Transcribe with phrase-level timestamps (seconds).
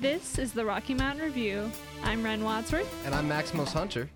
[0.00, 1.70] This is the Rocky Mountain Review.
[2.02, 4.10] I'm Ren Wadsworth, And I'm Maximus Hunter.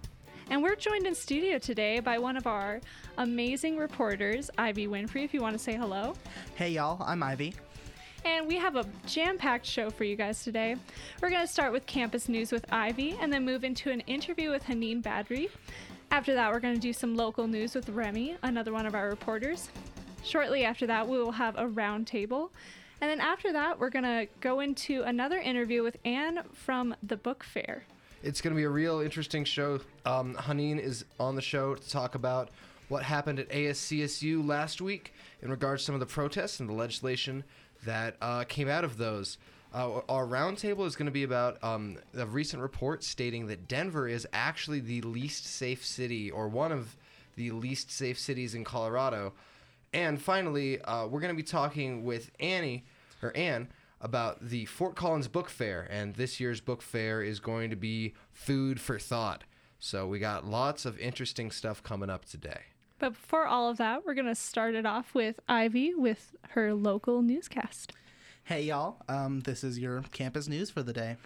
[0.50, 2.80] and we're joined in studio today by one of our
[3.18, 6.14] amazing reporters, Ivy Winfrey, if you want to say hello.
[6.54, 7.54] Hey y'all, I'm Ivy.
[8.24, 10.76] And we have a jam packed show for you guys today.
[11.22, 14.50] We're going to start with campus news with Ivy and then move into an interview
[14.50, 15.48] with Haneen Badri.
[16.10, 19.08] After that, we're going to do some local news with Remy, another one of our
[19.08, 19.70] reporters.
[20.22, 22.50] Shortly after that, we will have a roundtable.
[23.00, 27.16] And then after that, we're going to go into another interview with Anne from the
[27.16, 27.84] book fair.
[28.22, 29.80] It's going to be a real interesting show.
[30.04, 32.50] Um, Haneen is on the show to talk about
[32.90, 36.74] what happened at ASCSU last week in regards to some of the protests and the
[36.74, 37.44] legislation
[37.86, 39.38] that uh, came out of those.
[39.72, 44.08] Uh, our roundtable is going to be about um, a recent report stating that Denver
[44.08, 46.96] is actually the least safe city, or one of
[47.36, 49.32] the least safe cities in Colorado.
[49.92, 52.84] And finally, uh, we're going to be talking with Annie
[53.22, 53.68] or Anne
[54.00, 58.14] about the Fort Collins Book Fair, and this year's book fair is going to be
[58.32, 59.44] food for thought.
[59.78, 62.60] So we got lots of interesting stuff coming up today.
[62.98, 66.74] But before all of that, we're going to start it off with Ivy with her
[66.74, 67.92] local newscast.
[68.44, 71.16] Hey y'all, um, this is your campus news for the day.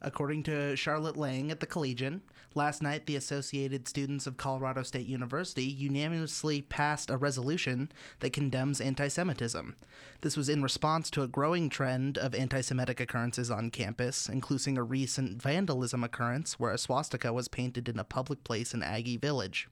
[0.00, 2.22] According to Charlotte Lang at the Collegian,
[2.54, 7.90] last night the Associated Students of Colorado State University unanimously passed a resolution
[8.20, 9.74] that condemns anti Semitism.
[10.20, 14.78] This was in response to a growing trend of anti Semitic occurrences on campus, including
[14.78, 19.16] a recent vandalism occurrence where a swastika was painted in a public place in Aggie
[19.16, 19.68] Village.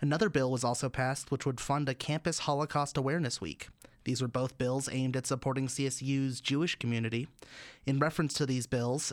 [0.00, 3.68] Another bill was also passed which would fund a campus Holocaust Awareness Week.
[4.04, 7.28] These were both bills aimed at supporting CSU's Jewish community.
[7.84, 9.12] In reference to these bills,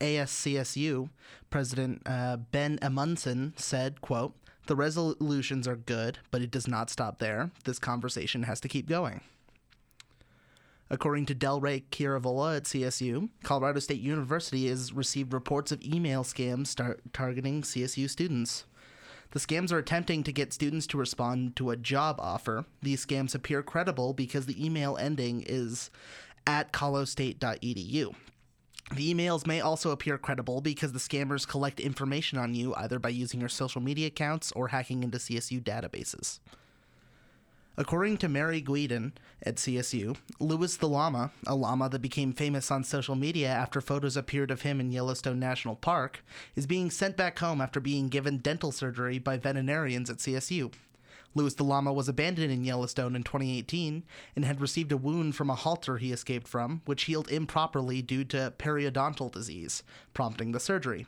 [0.00, 1.08] ASCSU
[1.50, 4.34] President uh, Ben Amundsen said, quote,
[4.66, 7.50] the resolutions are good, but it does not stop there.
[7.64, 9.20] This conversation has to keep going.
[10.88, 16.74] According to Delray Kiravola at CSU, Colorado State University has received reports of email scams
[16.74, 18.64] tar- targeting CSU students.
[19.32, 22.64] The scams are attempting to get students to respond to a job offer.
[22.82, 25.90] These scams appear credible because the email ending is
[26.46, 28.14] at colostate.edu.
[28.94, 33.08] The emails may also appear credible because the scammers collect information on you either by
[33.08, 36.38] using your social media accounts or hacking into CSU databases.
[37.78, 42.84] According to Mary Guiden at CSU, Louis the Llama, a llama that became famous on
[42.84, 47.38] social media after photos appeared of him in Yellowstone National Park, is being sent back
[47.38, 50.72] home after being given dental surgery by veterinarians at CSU.
[51.36, 54.04] Louis the Llama was abandoned in Yellowstone in 2018
[54.34, 58.24] and had received a wound from a halter he escaped from, which healed improperly due
[58.24, 59.82] to periodontal disease,
[60.14, 61.06] prompting the surgery.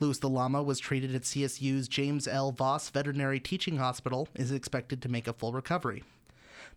[0.00, 2.50] Louis the Llama was treated at CSU's James L.
[2.50, 6.02] Voss Veterinary Teaching Hospital and is expected to make a full recovery.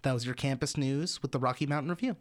[0.04, 2.16] That was your campus news with the Rocky Mountain Review.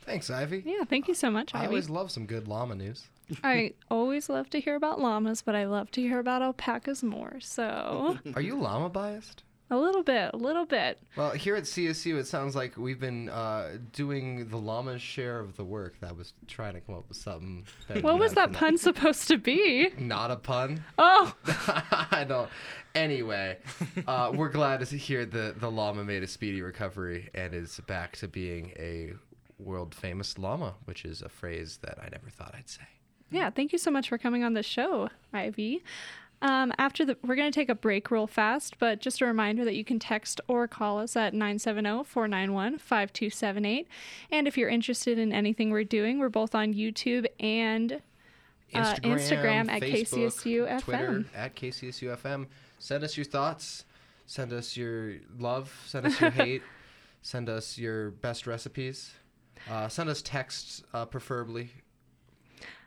[0.00, 0.62] Thanks, Ivy.
[0.64, 1.66] Yeah, thank you so much, I Ivy.
[1.66, 3.08] always love some good llama news.
[3.44, 7.36] I always love to hear about llamas, but I love to hear about alpacas more.
[7.40, 9.42] So Are you llama biased?
[9.72, 10.98] A little bit, a little bit.
[11.16, 15.56] Well, here at CSU, it sounds like we've been uh, doing the llama's share of
[15.56, 15.98] the work.
[16.00, 17.64] That was trying to come up with something.
[18.02, 19.88] What was that pun supposed to be?
[19.98, 20.84] Not a pun.
[20.98, 22.48] Oh, I don't.
[22.94, 23.56] Anyway,
[24.06, 28.16] uh, we're glad to hear that the llama made a speedy recovery and is back
[28.18, 29.12] to being a
[29.58, 32.82] world famous llama, which is a phrase that I never thought I'd say.
[33.30, 33.48] yeah.
[33.48, 35.82] Thank you so much for coming on the show, Ivy.
[36.42, 39.64] Um, after the, we're going to take a break real fast, but just a reminder
[39.64, 43.86] that you can text or call us at 970-491-5278.
[44.30, 48.00] And if you're interested in anything we're doing, we're both on YouTube and
[48.74, 50.80] Uh, Instagram at KCSUFM.
[50.80, 52.46] Twitter at KCSU FM.
[52.78, 53.84] Send us your thoughts.
[54.26, 55.72] Send us your love.
[55.86, 56.62] Send us your hate.
[57.20, 59.12] Send us your best recipes.
[59.70, 61.70] Uh, send us texts, uh, preferably.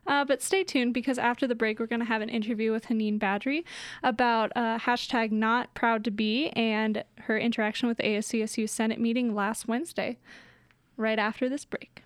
[0.07, 2.85] Uh, but stay tuned because after the break, we're going to have an interview with
[2.85, 3.63] Haneen Badri
[4.03, 9.33] about uh, hashtag not proud to be and her interaction with the ASCSU Senate meeting
[9.33, 10.17] last Wednesday,
[10.95, 12.03] right after this break.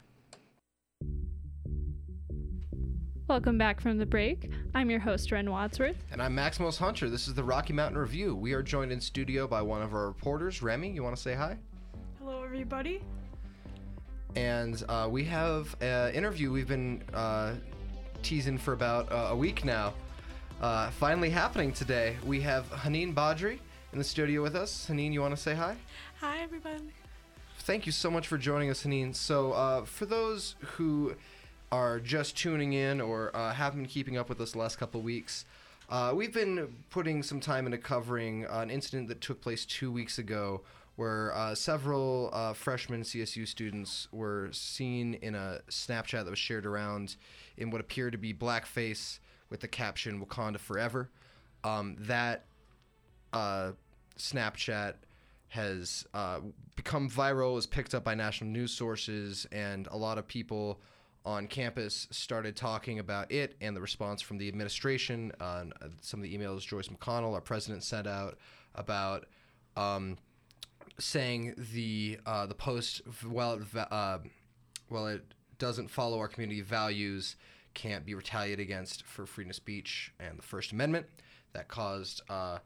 [3.27, 4.49] Welcome back from the break.
[4.73, 5.97] I'm your host, Ren Wadsworth.
[6.11, 7.09] And I'm Maximus Hunter.
[7.09, 8.35] This is the Rocky Mountain Review.
[8.35, 10.89] We are joined in studio by one of our reporters, Remy.
[10.89, 11.57] You want to say hi?
[12.17, 13.01] Hello, everybody.
[14.35, 17.53] and uh, we have an interview we've been uh,
[18.21, 19.93] teasing for about uh, a week now.
[20.61, 22.17] Uh, finally happening today.
[22.25, 23.59] We have Haneen Badri
[23.93, 24.87] in the studio with us.
[24.89, 25.75] Haneen, you want to say hi?
[26.19, 26.83] Hi, everybody.
[27.59, 29.15] Thank you so much for joining us, Haneen.
[29.15, 31.15] So, uh, for those who
[31.71, 34.99] are just tuning in or uh, haven't been keeping up with us the last couple
[34.99, 35.45] of weeks,
[35.89, 40.19] uh, we've been putting some time into covering an incident that took place two weeks
[40.19, 40.61] ago
[40.99, 46.65] where uh, several uh, freshman CSU students were seen in a Snapchat that was shared
[46.65, 47.15] around
[47.55, 49.19] in what appeared to be blackface
[49.49, 51.09] with the caption "Wakanda Forever."
[51.63, 52.47] Um, that
[53.31, 53.71] uh,
[54.17, 54.95] Snapchat
[55.47, 56.41] has uh,
[56.75, 60.81] become viral, is picked up by national news sources, and a lot of people
[61.23, 65.31] on campus started talking about it and the response from the administration.
[65.39, 65.43] Uh,
[65.81, 68.37] uh, some of the emails Joyce McConnell, our president, sent out
[68.75, 69.27] about
[69.77, 70.17] um,
[70.99, 74.19] saying the uh, the post well it uh,
[74.89, 75.23] well it
[75.57, 77.35] doesn't follow our community values
[77.73, 81.05] can't be retaliated against for freedom of speech and the First Amendment.
[81.53, 82.59] That caused uh,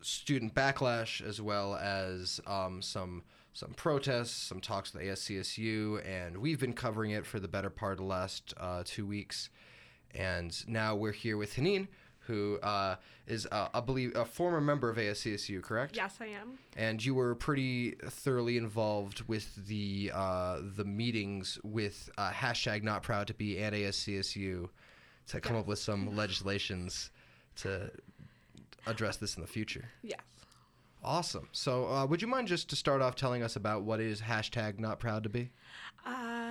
[0.00, 6.60] student backlash as well as um, some some protests, some talks with ASCSU, and we've
[6.60, 9.48] been covering it for the better part of the last uh, two weeks.
[10.14, 11.88] And now we're here with Haneen,
[12.26, 12.96] who uh,
[13.26, 15.96] is, uh, I believe, a former member of ASCSU, correct?
[15.96, 16.58] Yes, I am.
[16.76, 23.02] And you were pretty thoroughly involved with the uh, the meetings with uh, hashtag Not
[23.02, 24.68] Proud to Be and ASCSU
[25.28, 27.10] to come up with some legislations
[27.56, 27.90] to
[28.86, 29.84] address this in the future.
[30.02, 30.20] Yes.
[31.02, 31.48] Awesome.
[31.52, 34.80] So, uh, would you mind just to start off telling us about what is hashtag
[34.80, 35.50] Not Proud to Be?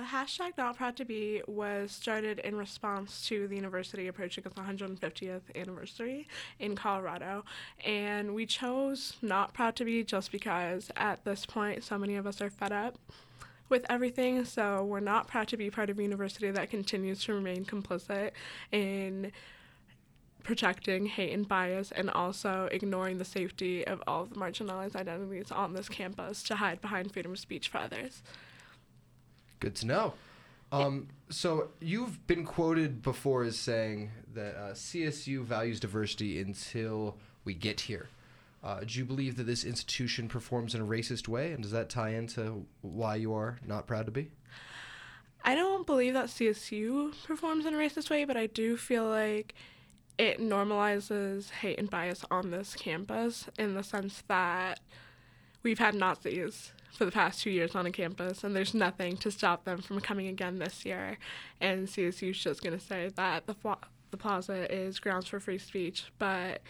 [0.06, 5.40] Hashtag Not Proud to Be was started in response to the university approaching its 150th
[5.56, 6.28] anniversary
[6.60, 7.44] in Colorado.
[7.84, 12.26] And we chose Not Proud to Be just because at this point so many of
[12.26, 12.98] us are fed up
[13.68, 14.44] with everything.
[14.44, 18.30] So we're not proud to be part of a university that continues to remain complicit
[18.70, 19.32] in
[20.44, 25.50] protecting hate and bias and also ignoring the safety of all of the marginalized identities
[25.50, 28.22] on this campus to hide behind freedom of speech for others.
[29.60, 30.14] Good to know.
[30.72, 37.54] Um, so, you've been quoted before as saying that uh, CSU values diversity until we
[37.54, 38.08] get here.
[38.62, 41.52] Uh, do you believe that this institution performs in a racist way?
[41.52, 44.30] And does that tie into why you are not proud to be?
[45.44, 49.54] I don't believe that CSU performs in a racist way, but I do feel like
[50.18, 54.80] it normalizes hate and bias on this campus in the sense that
[55.62, 59.30] we've had Nazis for the past two years on a campus, and there's nothing to
[59.30, 61.18] stop them from coming again this year.
[61.60, 63.54] And CSU's just going to say that the,
[64.10, 66.62] the plaza is grounds for free speech, but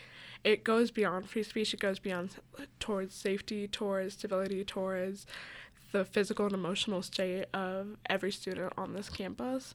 [0.45, 1.75] it goes beyond free speech.
[1.75, 2.37] It goes beyond
[2.79, 5.27] towards safety, towards stability, towards
[5.93, 9.75] the physical and emotional state of every student on this campus.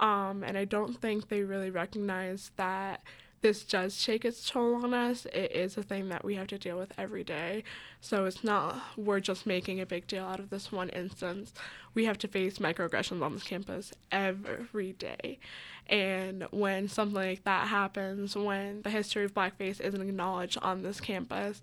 [0.00, 3.02] Um, and I don't think they really recognize that
[3.42, 5.26] this does take its toll on us.
[5.26, 7.64] It is a thing that we have to deal with every day.
[8.00, 11.52] So it's not we're just making a big deal out of this one instance.
[11.94, 15.40] We have to face microaggressions on this campus every day.
[15.88, 21.00] And when something like that happens, when the history of blackface isn't acknowledged on this
[21.00, 21.60] campus,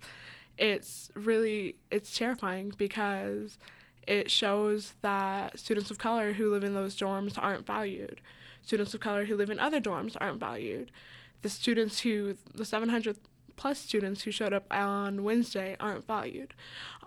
[0.57, 3.57] it's really it's terrifying because
[4.05, 8.19] it shows that students of color who live in those dorms aren't valued.
[8.63, 10.91] Students of color who live in other dorms aren't valued.
[11.41, 13.17] The students who, the 700
[13.55, 16.53] plus students who showed up on Wednesday aren't valued.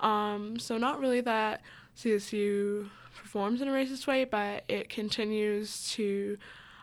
[0.00, 1.62] Um, so, not really that
[1.96, 6.38] CSU performs in a racist way, but it continues to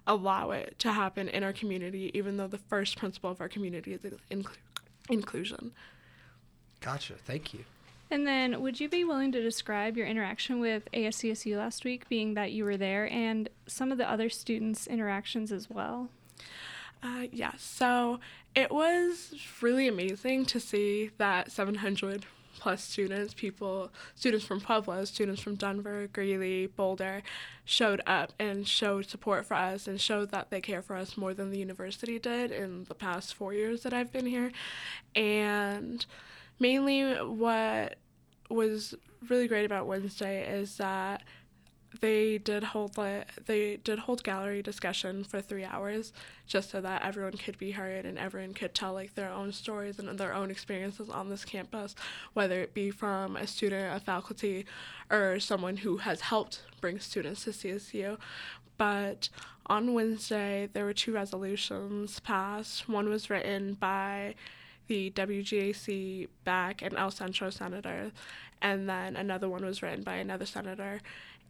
[0.08, 3.94] allow it to happen in our community, even though the first principle of our community
[3.94, 4.02] is
[4.32, 4.58] inclu-
[5.10, 5.72] inclusion.
[6.82, 7.14] Gotcha.
[7.26, 7.66] Thank you.
[8.12, 12.34] And then, would you be willing to describe your interaction with ASCSU last week, being
[12.34, 16.10] that you were there, and some of the other students' interactions as well?
[17.02, 18.20] Uh, yeah, so
[18.56, 22.26] it was really amazing to see that 700
[22.60, 27.24] plus students, people, students from Pueblo, students from Denver, Greeley, Boulder,
[27.64, 31.34] showed up and showed support for us and showed that they care for us more
[31.34, 34.52] than the university did in the past four years that I've been here.
[35.16, 36.06] And
[36.60, 37.96] mainly what
[38.50, 38.94] was
[39.28, 41.24] really great about Wednesday is that
[42.02, 46.14] they did hold like they did hold gallery discussion for three hours
[46.46, 49.98] just so that everyone could be heard and everyone could tell like their own stories
[50.00, 51.96] and their own experiences on this campus
[52.34, 54.66] whether it be from a student a faculty
[55.10, 58.18] or someone who has helped bring students to csu
[58.78, 59.30] but
[59.66, 64.36] on wednesday there were two resolutions passed one was written by
[64.90, 68.12] the WGAC back and El Centro senator,
[68.62, 71.00] and then another one was written by another senator.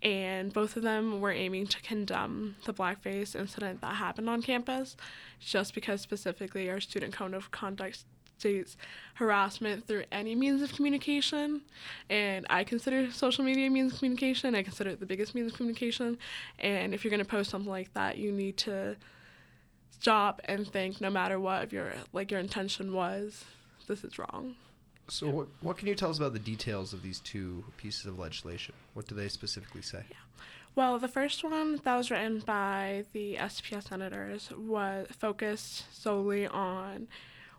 [0.02, 4.96] And both of them were aiming to condemn the blackface incident that happened on campus,
[5.40, 8.06] just because specifically our student code of conduct
[8.38, 8.78] states
[9.16, 11.62] harassment through any means of communication.
[12.10, 14.56] And I consider social media means of communication.
[14.56, 16.18] I consider it the biggest means of communication.
[16.60, 18.96] And if you're going to post something like that, you need to
[20.00, 23.44] stop and think no matter what your like your intention was
[23.88, 24.56] this is wrong
[25.10, 28.20] So, what, what can you tell us about the details of these two pieces of
[28.20, 28.76] legislation?
[28.94, 30.04] What do they specifically say?
[30.76, 37.08] Well, the first one that was written by the SPS senators was focused solely on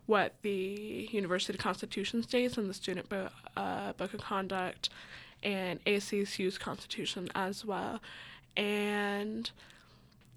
[0.05, 4.89] what the university constitution states and the student bo- uh, book of conduct
[5.43, 7.99] and ACSU's constitution as well.
[8.57, 9.49] And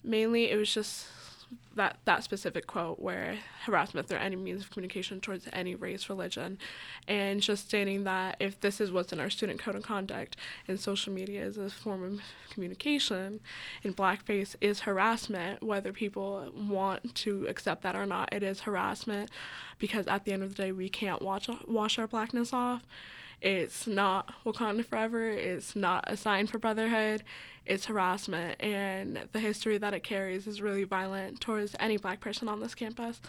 [0.02, 1.06] mainly it was just
[1.76, 6.58] that that specific quote where harassment through any means of communication towards any race, religion,
[7.08, 10.36] and just stating that if this is what's in our student code of conduct
[10.68, 12.20] and social media is a form of
[12.50, 13.40] communication,
[13.82, 19.30] and blackface is harassment, whether people want to accept that or not, it is harassment
[19.78, 22.82] because at the end of the day we can't watch wash our blackness off.
[23.40, 25.28] It's not Wakanda Forever.
[25.28, 27.22] It's not a sign for brotherhood.
[27.66, 32.46] It's harassment, and the history that it carries is really violent towards any black person
[32.46, 33.22] on this campus.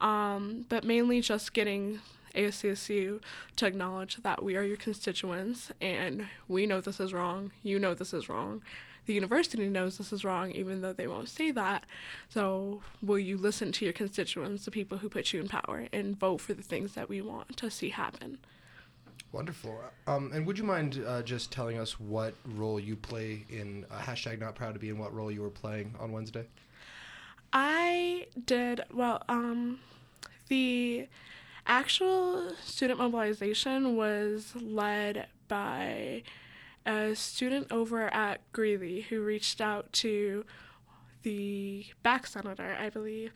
[0.00, 2.00] Um, but mainly just getting
[2.34, 3.20] ASCSU
[3.56, 7.52] to acknowledge that we are your constituents and we know this is wrong.
[7.62, 8.62] You know this is wrong.
[9.04, 11.84] The university knows this is wrong, even though they won't say that.
[12.28, 16.18] So, will you listen to your constituents, the people who put you in power, and
[16.18, 18.38] vote for the things that we want to see happen?
[19.32, 19.82] Wonderful.
[20.06, 23.98] Um, and would you mind uh, just telling us what role you play in uh,
[23.98, 26.44] hashtag Not Proud to Be and what role you were playing on Wednesday?
[27.52, 29.22] I did well.
[29.28, 29.80] Um,
[30.48, 31.08] the
[31.66, 36.22] actual student mobilization was led by
[36.84, 40.44] a student over at Greeley who reached out to
[41.22, 43.32] the back senator, I believe,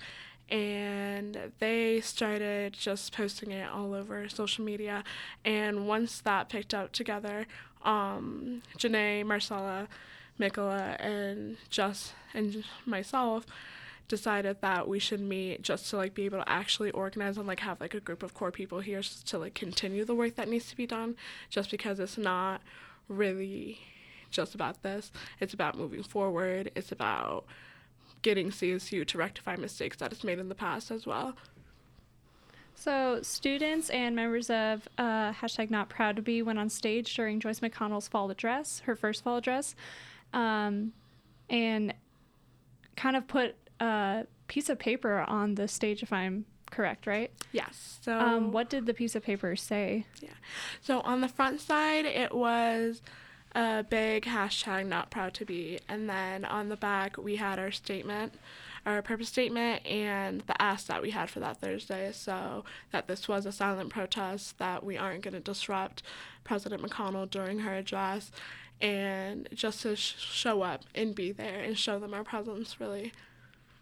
[0.49, 5.03] and they started just posting it all over social media.
[5.45, 7.47] And once that picked up together,
[7.83, 9.89] um, Janae, Marcella,
[10.39, 13.47] Mikola, and just and myself
[14.09, 17.61] decided that we should meet just to like be able to actually organize and like
[17.61, 20.69] have like a group of core people here to like continue the work that needs
[20.69, 21.17] to be done
[21.51, 22.61] just because it's not
[23.09, 23.81] really
[24.31, 25.11] just about this
[25.41, 27.45] it's about moving forward it's about
[28.27, 31.37] getting CSU to rectify mistakes that it's made in the past as well
[32.75, 37.39] So, students and members of uh, hashtag Not Proud to Be went on stage during
[37.41, 39.75] Joyce McConnell's fall address, her first fall address,
[40.35, 40.93] um,
[41.49, 41.95] and
[42.97, 47.31] kind of put a piece of paper on the stage, if I'm correct, right?
[47.53, 50.05] yes so Um, what did the piece of paper say?
[50.21, 50.31] Yeah.
[50.83, 53.01] So on the front side, it was
[53.57, 55.81] a big hashtag not proud to be.
[55.89, 58.35] And then on the back, we had our statement,
[58.85, 62.13] our purpose statement, and the ask that we had for that Thursday.
[62.13, 66.03] So that this was a silent protest, that we aren't going to disrupt
[66.45, 68.31] President McConnell during her address,
[68.83, 73.13] and just to sh- show up and be there and show them our presence, really.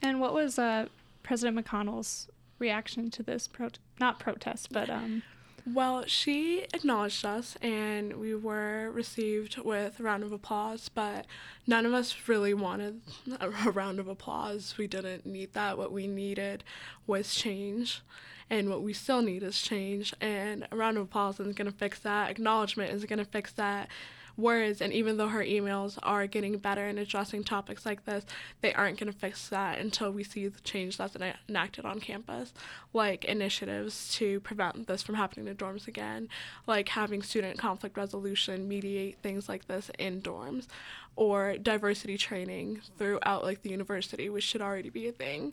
[0.01, 0.87] And what was uh,
[1.25, 2.29] President McConnell's
[2.61, 5.25] reaction to this pro- not protest, but um,
[5.67, 11.25] Well, she acknowledged us and we were received with a round of applause, but
[11.67, 13.01] none of us really wanted
[13.41, 14.75] a, round of applause.
[14.77, 15.79] We didn't need that.
[15.79, 16.65] What we needed
[17.07, 18.03] was change.
[18.51, 20.13] And what we still need is change.
[20.21, 22.31] And a round of applause isn't going to fix that.
[22.31, 23.89] Acknowledgement isn't going to fix that.
[24.37, 28.27] Words, and even though her emails are getting better in addressing topics like this,
[28.63, 32.01] they aren't going to fix that until we see the change that's ena- enacted on
[32.01, 32.53] campus,
[32.93, 36.29] like initiatives to prevent this from happening to dorms again,
[36.67, 40.67] like having student conflict resolution mediate things like this in dorms,
[41.15, 45.53] or diversity training throughout like the university, which should already be a thing.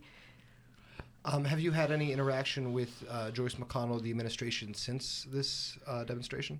[1.23, 6.03] Um, have you had any interaction with uh, Joyce McConnell, the administration, since this uh,
[6.03, 6.59] demonstration?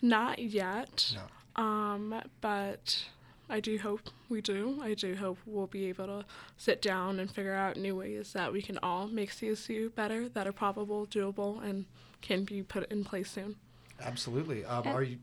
[0.00, 1.12] Not yet.
[1.14, 1.20] No.
[1.58, 3.04] Um, but
[3.50, 4.78] I do hope we do.
[4.82, 6.24] I do hope we'll be able to
[6.56, 10.46] sit down and figure out new ways that we can all make CSU better, that
[10.46, 11.84] are probable, doable, and
[12.22, 13.56] can be put in place soon.
[14.00, 14.64] Absolutely.
[14.64, 15.18] Um, And- are you?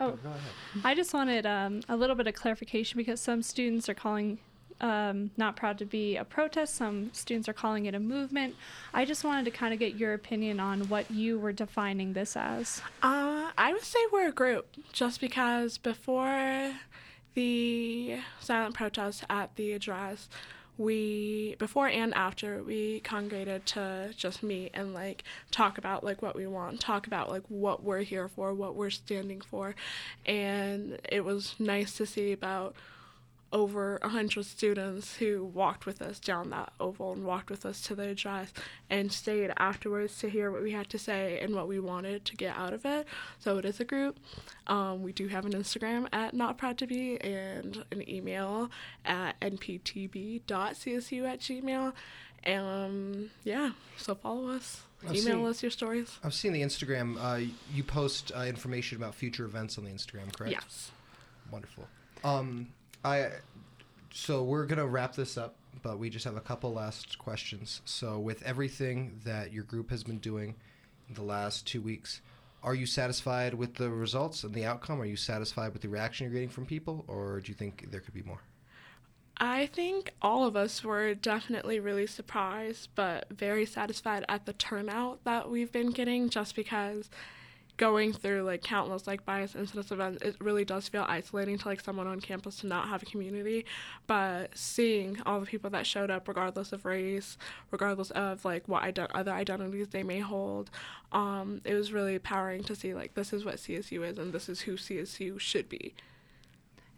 [0.00, 0.10] oh.
[0.12, 0.40] go ahead.
[0.84, 4.38] I just wanted um, a little bit of clarification because some students are calling
[4.82, 6.74] um, not proud to be a protest.
[6.74, 8.54] Some students are calling it a movement.
[8.94, 12.34] I just wanted to kind of get your opinion on what you were defining this
[12.36, 12.80] as.
[13.02, 13.29] Uh,
[13.70, 16.72] I would say we're a group, just because before
[17.34, 20.28] the silent protest at the address,
[20.76, 25.22] we before and after we congregated to just meet and like
[25.52, 28.90] talk about like what we want, talk about like what we're here for, what we're
[28.90, 29.76] standing for,
[30.26, 32.74] and it was nice to see about
[33.52, 37.80] over a hundred students who walked with us down that oval and walked with us
[37.82, 38.52] to the address
[38.88, 42.36] and stayed afterwards to hear what we had to say and what we wanted to
[42.36, 43.06] get out of it.
[43.38, 44.18] So it is a group.
[44.68, 48.70] Um, we do have an Instagram at not proud to be and an email
[49.04, 51.92] at nptb.csu at gmail.
[52.46, 54.82] Um, yeah, so follow us.
[55.02, 56.18] I've email seen- us your stories.
[56.22, 57.16] I've seen the Instagram.
[57.20, 60.52] Uh, you post uh, information about future events on the Instagram, correct?
[60.52, 60.90] Yes.
[61.50, 61.86] Wonderful.
[62.22, 62.68] Um,
[63.04, 63.30] I
[64.12, 67.80] so we're gonna wrap this up, but we just have a couple last questions.
[67.84, 70.54] So with everything that your group has been doing
[71.08, 72.20] in the last two weeks,
[72.62, 75.00] are you satisfied with the results and the outcome?
[75.00, 78.00] Are you satisfied with the reaction you're getting from people, or do you think there
[78.00, 78.42] could be more?
[79.38, 85.24] I think all of us were definitely really surprised, but very satisfied at the turnout
[85.24, 87.08] that we've been getting just because
[87.76, 91.80] going through like countless like bias incidents events it really does feel isolating to like
[91.80, 93.64] someone on campus to not have a community
[94.06, 97.38] but seeing all the people that showed up regardless of race
[97.70, 100.70] regardless of like what ide- other identities they may hold
[101.12, 104.48] um, it was really empowering to see like this is what csu is and this
[104.48, 105.94] is who csu should be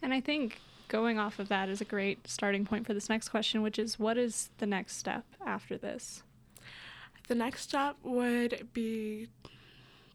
[0.03, 3.31] And I think going off of that is a great starting point for this next
[3.31, 6.23] question, which is what is the next step after this?
[7.29, 9.29] The next step would be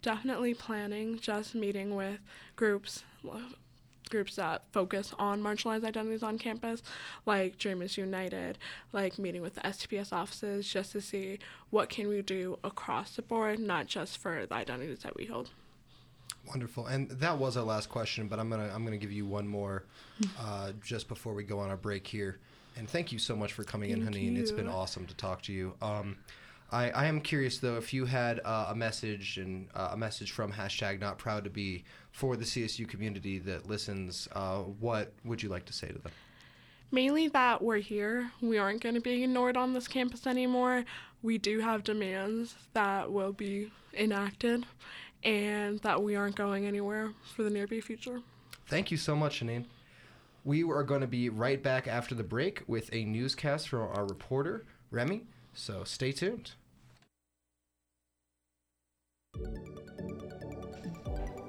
[0.08, 2.18] definitely planning, just meeting with
[2.56, 3.04] groups,
[4.10, 6.82] groups that focus on marginalized identities on campus,
[7.26, 8.58] like Dreamers United,
[8.94, 11.40] like meeting with the SDPS offices, just to see
[11.72, 15.50] what can we do across the board, not just for the identities that we hold.
[16.48, 16.86] Wonderful.
[16.86, 19.84] And that was our last question, but I'm gonna I'm gonna give you one more
[20.40, 22.40] uh, just before we go on our break here.
[22.78, 24.38] And thank you so much for coming in, Thank Haneen.
[24.38, 25.74] It's been awesome to talk to you.
[25.82, 26.16] Um,
[26.72, 30.32] I, I am curious though if you had uh, a message and uh, a message
[30.32, 34.28] from hashtag Not Proud to Be for the CSU community that listens.
[34.34, 36.12] Uh, what would you like to say to them?
[36.92, 38.32] Mainly that we're here.
[38.42, 40.86] We aren't going to be ignored on this campus anymore.
[41.22, 44.66] We do have demands that will be enacted
[45.24, 48.22] and that we aren't going anywhere for the near future.
[48.68, 49.66] Thank you so much, Haneen.
[50.46, 54.06] We are going to be right back after the break with a newscast from our
[54.06, 55.24] reporter, Remy.
[55.58, 56.52] So stay tuned.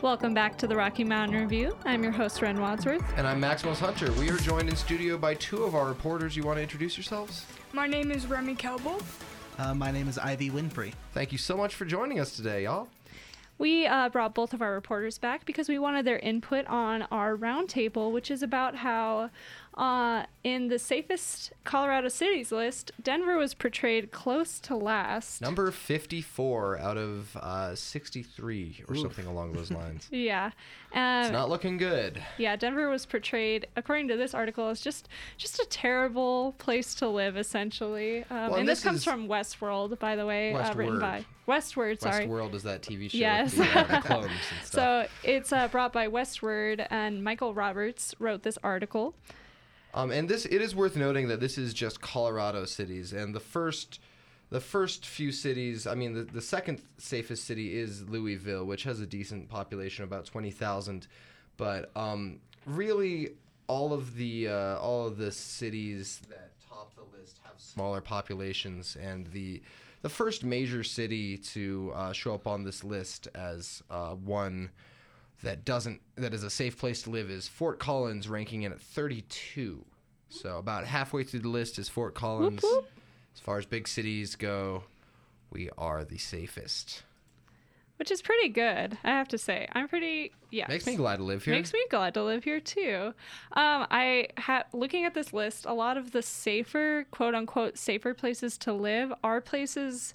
[0.01, 1.77] Welcome back to the Rocky Mountain Review.
[1.85, 3.05] I'm your host, Ren Wadsworth.
[3.19, 4.11] And I'm Maximus Hunter.
[4.13, 6.35] We are joined in studio by two of our reporters.
[6.35, 7.45] You want to introduce yourselves?
[7.75, 9.03] My name is Remy Kelbel.
[9.59, 10.95] Uh, my name is Ivy Winfrey.
[11.13, 12.89] Thank you so much for joining us today, y'all.
[13.59, 17.37] We uh, brought both of our reporters back because we wanted their input on our
[17.37, 19.31] roundtable, which is about how,
[19.77, 25.41] uh, in the safest Colorado cities list, Denver was portrayed close to last.
[25.41, 30.09] Number 54 out of uh, 63 or something along those lines.
[30.13, 30.53] Yeah,
[30.93, 32.23] It's um, not looking good.
[32.39, 32.55] yeah.
[32.55, 37.37] Denver was portrayed, according to this article, as just just a terrible place to live,
[37.37, 38.21] essentially.
[38.31, 41.01] Um, Well, and and this, this comes is- from Westworld, by the way, uh, written
[41.01, 42.01] by Westword.
[42.01, 42.27] Sorry.
[42.27, 43.55] Westworld is that TV show Yes.
[43.55, 44.67] the, uh, the clones and stuff.
[44.67, 49.15] So it's uh, brought by Westword, and Michael Roberts wrote this article.
[49.95, 53.41] Um, and this it is worth noting that this is just Colorado cities, and the
[53.41, 54.01] first,
[54.51, 55.87] the first few cities.
[55.87, 60.27] I mean, the, the second safest city is Louisville, which has a decent population, about
[60.27, 61.07] twenty thousand.
[61.57, 63.31] But um, really,
[63.67, 68.95] all of the uh, all of the cities that top the list have smaller populations,
[69.01, 69.63] and the
[70.03, 74.71] the first major city to uh, show up on this list as uh, one
[75.43, 78.81] that doesn't that is a safe place to live is Fort Collins ranking in at
[78.81, 79.85] 32.
[80.31, 82.63] So about halfway through the list is Fort Collins.
[82.63, 82.91] whoop.
[83.35, 84.83] As far as big cities go,
[85.51, 87.03] we are the safest.
[87.99, 89.67] Which is pretty good, I have to say.
[89.73, 90.67] I'm pretty yeah.
[90.69, 91.55] Makes me glad to live here.
[91.55, 93.13] Makes me glad to live here too.
[93.53, 98.15] Um, I ha- looking at this list, a lot of the safer, quote unquote, safer
[98.15, 100.15] places to live are places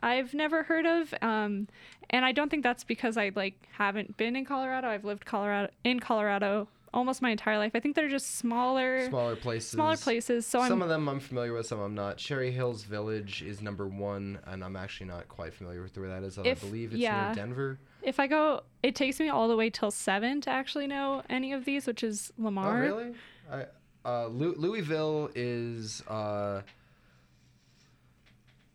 [0.00, 1.14] I've never heard of.
[1.22, 1.68] Um,
[2.10, 4.88] and I don't think that's because I like haven't been in Colorado.
[4.88, 7.72] I've lived Colorado in Colorado almost my entire life.
[7.74, 9.70] I think they're just smaller, Smaller places.
[9.70, 10.46] smaller places.
[10.46, 12.16] So some I'm of them I'm familiar with, some I'm not.
[12.18, 16.22] Cherry Hills Village is number one, and I'm actually not quite familiar with where that
[16.22, 16.38] is.
[16.38, 17.26] If- I believe it's yeah.
[17.26, 17.78] near Denver.
[18.02, 21.52] if I go, it takes me all the way till seven to actually know any
[21.52, 22.76] of these, which is Lamar.
[22.78, 23.14] Oh, really?
[23.50, 23.66] I,
[24.04, 26.62] uh, Lou- Louisville is uh,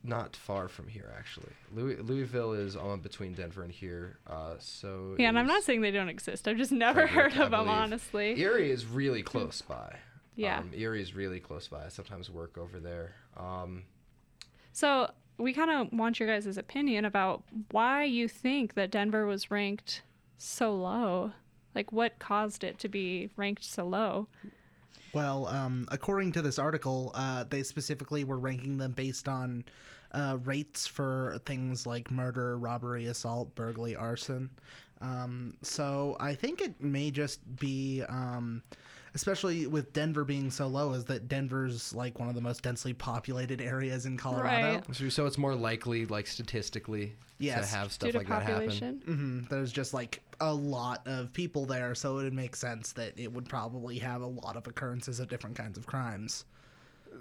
[0.08, 1.52] not far from here, actually.
[1.74, 4.18] Louis- Louisville is on between Denver and here.
[4.26, 6.48] Uh, so Yeah, and I'm not saying they don't exist.
[6.48, 7.78] I've just never Frederick, heard I of them, believe.
[7.82, 8.40] honestly.
[8.40, 9.98] Erie is really close by.
[10.36, 10.60] Yeah.
[10.60, 11.86] Um, Erie is really close by.
[11.86, 13.14] I sometimes work over there.
[13.36, 13.84] Um,
[14.72, 19.52] So we kind of want your guys' opinion about why you think that Denver was
[19.52, 20.02] ranked
[20.38, 21.32] so low.
[21.76, 24.28] Like, what caused it to be ranked so low?
[25.14, 29.64] Well, um, according to this article, uh, they specifically were ranking them based on
[30.18, 34.50] uh, rates for things like murder, robbery, assault, burglary, arson.
[35.00, 38.64] Um, so I think it may just be um,
[39.14, 42.94] especially with Denver being so low, is that Denver's like one of the most densely
[42.94, 44.74] populated areas in Colorado.
[44.76, 44.96] Right.
[44.96, 47.70] So, so it's more likely, like statistically, Yes.
[47.70, 48.66] to have Due stuff to like that happen.
[48.68, 49.02] population.
[49.06, 53.14] hmm There's just like a lot of people there, so it would make sense that
[53.20, 56.46] it would probably have a lot of occurrences of different kinds of crimes.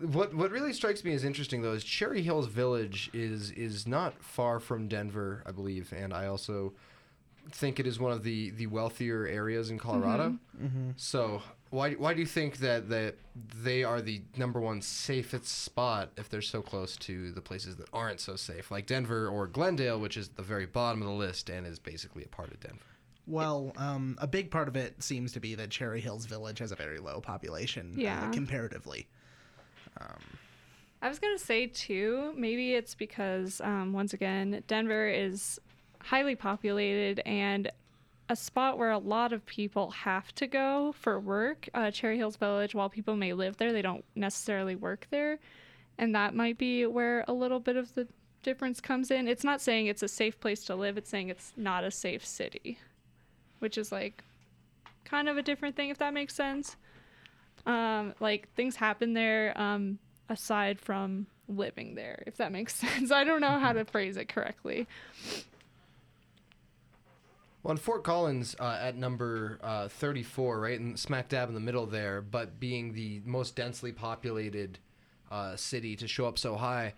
[0.00, 4.22] What what really strikes me as interesting though is Cherry Hills Village is is not
[4.22, 6.74] far from Denver, I believe, and I also
[7.50, 10.36] think it is one of the the wealthier areas in Colorado.
[10.60, 10.90] Mm-hmm.
[10.96, 13.16] So why why do you think that that
[13.62, 17.88] they are the number one safest spot if they're so close to the places that
[17.92, 21.50] aren't so safe, like Denver or Glendale, which is the very bottom of the list
[21.50, 22.80] and is basically a part of Denver?
[23.28, 26.70] Well, um, a big part of it seems to be that Cherry Hills Village has
[26.70, 28.30] a very low population uh, Yeah.
[29.96, 30.38] Comparatively.
[31.02, 35.60] I was gonna say too, maybe it's because um, once again, Denver is
[36.00, 37.70] highly populated and
[38.28, 41.68] a spot where a lot of people have to go for work.
[41.74, 45.38] Uh, Cherry Hills Village, while people may live there, they don't necessarily work there,
[45.98, 48.08] and that might be where a little bit of the
[48.42, 49.28] difference comes in.
[49.28, 52.24] It's not saying it's a safe place to live; it's saying it's not a safe
[52.24, 52.78] city,
[53.60, 54.24] which is like
[55.04, 56.76] kind of a different thing, if that makes sense.
[57.66, 59.52] Um, like things happen there.
[59.60, 59.98] Um,
[60.28, 63.10] aside from living there, if that makes sense.
[63.12, 64.86] I don't know how to phrase it correctly.
[67.62, 71.60] Well, in Fort Collins, uh, at number uh, 34, right, in smack dab in the
[71.60, 74.78] middle there, but being the most densely populated
[75.32, 76.94] uh, city to show up so high,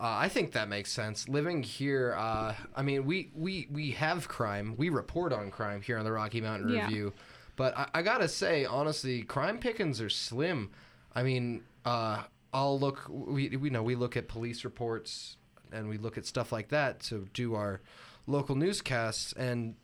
[0.00, 1.28] uh, I think that makes sense.
[1.28, 4.74] Living here, uh, I mean, we, we, we have crime.
[4.76, 6.86] We report on crime here on the Rocky Mountain Yeah.
[6.86, 7.12] Review.
[7.58, 10.70] But I, I gotta say, honestly, crime pickings are slim.
[11.12, 12.22] I mean, uh,
[12.54, 13.04] I'll look.
[13.10, 15.36] We we know we look at police reports
[15.72, 17.80] and we look at stuff like that to do our
[18.26, 19.74] local newscasts, and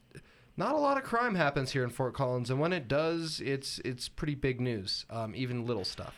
[0.56, 2.48] not a lot of crime happens here in Fort Collins.
[2.48, 6.14] And when it does, it's it's pretty big news, um, even little stuff.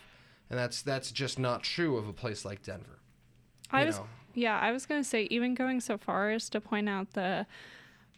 [0.50, 3.00] And that's that's just not true of a place like Denver.
[3.72, 4.06] I You was know.
[4.34, 7.46] yeah, I was gonna say even going so far as to point out the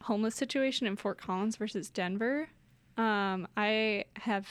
[0.02, 2.48] homeless situation in Fort Collins versus Denver.
[2.98, 4.46] Um, I have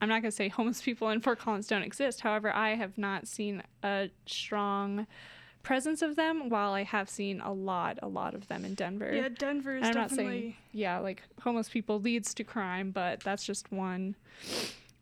[0.00, 2.20] I'm not gonna say homeless people in Fort Collins don't exist.
[2.20, 5.06] However, I have not seen a strong
[5.64, 9.12] presence of them while I have seen a lot, a lot of them in Denver.
[9.12, 10.40] Yeah, Denver is I'm not definitely.
[10.40, 14.14] saying yeah, like homeless people leads to crime, but that's just one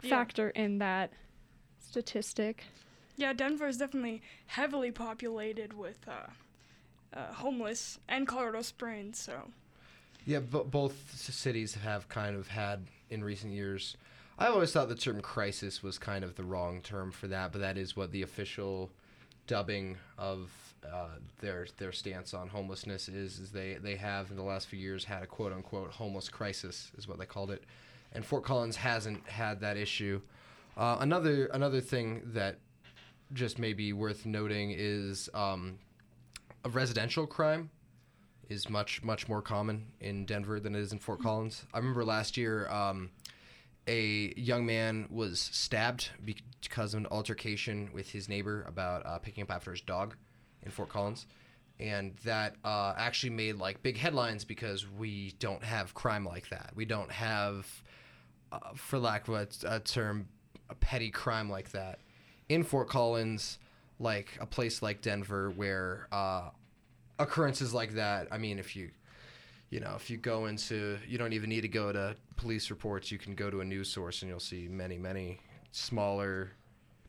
[0.03, 0.11] Yeah.
[0.11, 1.13] factor in that
[1.81, 2.65] statistic.
[3.17, 9.19] Yeah, Denver is definitely heavily populated with uh, uh, homeless and Colorado Springs.
[9.19, 9.51] So
[10.27, 13.97] Yeah, b- both cities have kind of had in recent years.
[14.39, 17.61] I always thought the term crisis was kind of the wrong term for that, but
[17.61, 18.91] that is what the official
[19.47, 20.51] dubbing of
[20.85, 21.11] uh,
[21.41, 23.39] their their stance on homelessness is.
[23.39, 26.91] Is they they have in the last few years had a quote unquote homeless crisis,
[26.99, 27.63] is what they called it,
[28.13, 30.21] and Fort Collins hasn't had that issue.
[30.77, 32.59] Uh, another another thing that
[33.33, 35.79] just may be worth noting is um,
[36.65, 37.71] a residential crime
[38.49, 41.65] is much much more common in Denver than it is in Fort Collins.
[41.75, 43.11] I remember last year um,
[43.89, 49.43] a young man was stabbed because of an altercation with his neighbor about uh, picking
[49.43, 50.17] up after his dog
[50.63, 51.27] in Fort Collins.
[51.79, 56.73] And that uh, actually made like big headlines because we don't have crime like that.
[56.75, 57.67] We don't have,
[58.51, 60.27] uh, for lack of a, a term,
[60.71, 62.01] a petty crime like that
[62.49, 63.59] in Fort Collins,
[63.99, 66.49] like a place like Denver, where uh,
[67.19, 68.29] occurrences like that.
[68.31, 68.91] I mean, if you,
[69.71, 73.11] you know, if you go into, you don't even need to go to police reports.
[73.11, 75.41] You can go to a news source and you'll see many, many
[75.73, 76.53] smaller,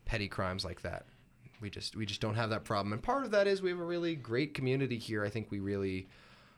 [0.04, 1.06] petty crimes like that.
[1.60, 2.92] We just, we just don't have that problem.
[2.92, 5.24] And part of that is we have a really great community here.
[5.24, 6.08] I think we really,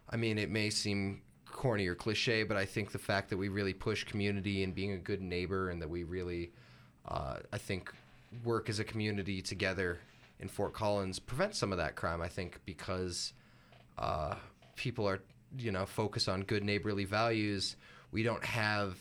[0.09, 3.49] I mean, it may seem corny or cliche, but I think the fact that we
[3.49, 6.53] really push community and being a good neighbor, and that we really,
[7.07, 7.93] uh, I think,
[8.45, 9.99] work as a community together
[10.39, 12.21] in Fort Collins prevents some of that crime.
[12.21, 13.33] I think because
[14.01, 14.35] uh,
[14.77, 15.21] people are,
[15.59, 17.77] you know, focused on good neighborly values.
[18.11, 18.99] We don't have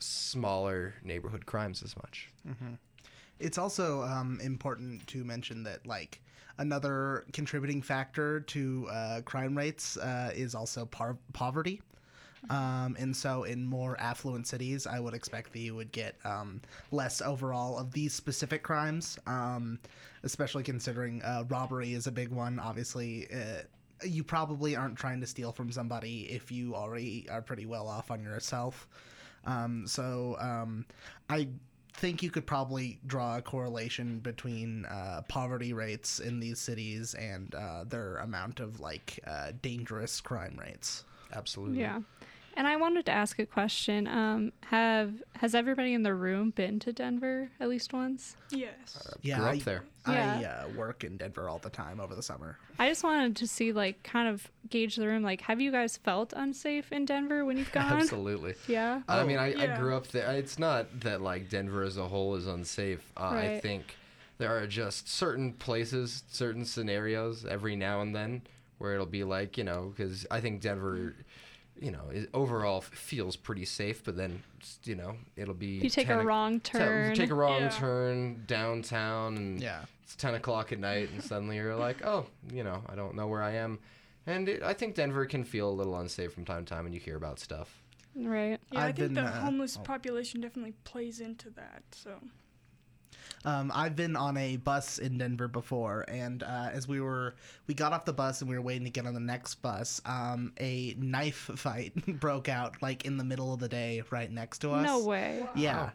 [0.00, 2.30] smaller neighborhood crimes as much.
[3.38, 6.20] It's also um, important to mention that like
[6.58, 11.80] another contributing factor to uh, crime rates uh, is also par- poverty.
[12.50, 16.60] Um, and so, in more affluent cities, I would expect that you would get um,
[16.92, 19.80] less overall of these specific crimes, um,
[20.22, 22.60] especially considering uh, robbery is a big one.
[22.60, 23.62] Obviously, uh,
[24.04, 28.10] you probably aren't trying to steal from somebody if you already are pretty well off
[28.10, 28.88] on yourself.
[29.44, 30.84] Um, so, um,
[31.30, 31.48] I
[31.94, 37.54] think you could probably draw a correlation between uh, poverty rates in these cities and
[37.54, 41.04] uh, their amount of like uh, dangerous crime rates.
[41.32, 41.80] Absolutely.
[41.80, 42.00] Yeah.
[42.58, 44.08] And I wanted to ask a question.
[44.08, 48.34] Um, have has everybody in the room been to Denver at least once?
[48.50, 49.06] Yes.
[49.22, 49.84] Yeah, Grew up I, there.
[50.06, 50.64] I Yeah.
[50.64, 52.58] uh, work in Denver all the time over the summer.
[52.80, 55.22] I just wanted to see, like, kind of gauge the room.
[55.22, 57.92] Like, have you guys felt unsafe in Denver when you've gone?
[57.92, 58.54] Absolutely.
[58.66, 59.02] Yeah.
[59.08, 60.28] I mean, I, I grew up there.
[60.32, 63.08] It's not that like Denver as a whole is unsafe.
[63.16, 63.94] Uh, I think
[64.38, 68.42] there are just certain places, certain scenarios every now and then
[68.78, 71.14] where it'll be like, you know, because I think Denver,
[71.80, 74.42] you know, is, overall feels pretty safe, but then,
[74.84, 75.78] you know, it'll be.
[75.78, 76.80] You take a wrong turn.
[76.80, 77.14] turn.
[77.14, 77.68] take a wrong Yeah.
[77.70, 79.84] turn downtown, and Yeah.
[80.02, 83.26] it's 10 o'clock at night, and suddenly you're like, oh, you know, I don't know
[83.26, 83.78] where I am.
[84.26, 86.92] And it, I think Denver can feel a little unsafe from time to time when
[86.92, 87.82] you hear about stuff.
[88.14, 88.60] right.
[88.72, 89.82] Yeah, i I've think been, the uh, homeless oh.
[89.82, 91.82] population definitely plays into that.
[91.92, 92.20] So
[93.44, 97.34] Um, I've been on a bus in Denver before, and uh, as we were,
[97.66, 100.00] we got off the bus and we were waiting to get on the next bus.
[100.06, 104.58] Um, a knife fight broke out like in the middle of the day, right next
[104.58, 104.84] to us.
[104.84, 105.46] No way.
[105.54, 105.90] Yeah.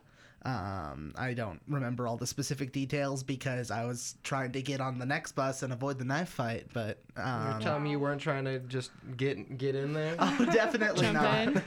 [0.45, 4.99] Um, I don't remember all the specific details because I was trying to get on
[4.99, 8.19] the next bus and avoid the knife fight, but You're um, telling me you weren't
[8.19, 10.15] trying to just get get in there?
[10.19, 11.63] oh, definitely not.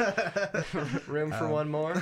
[1.09, 1.95] Room for one more?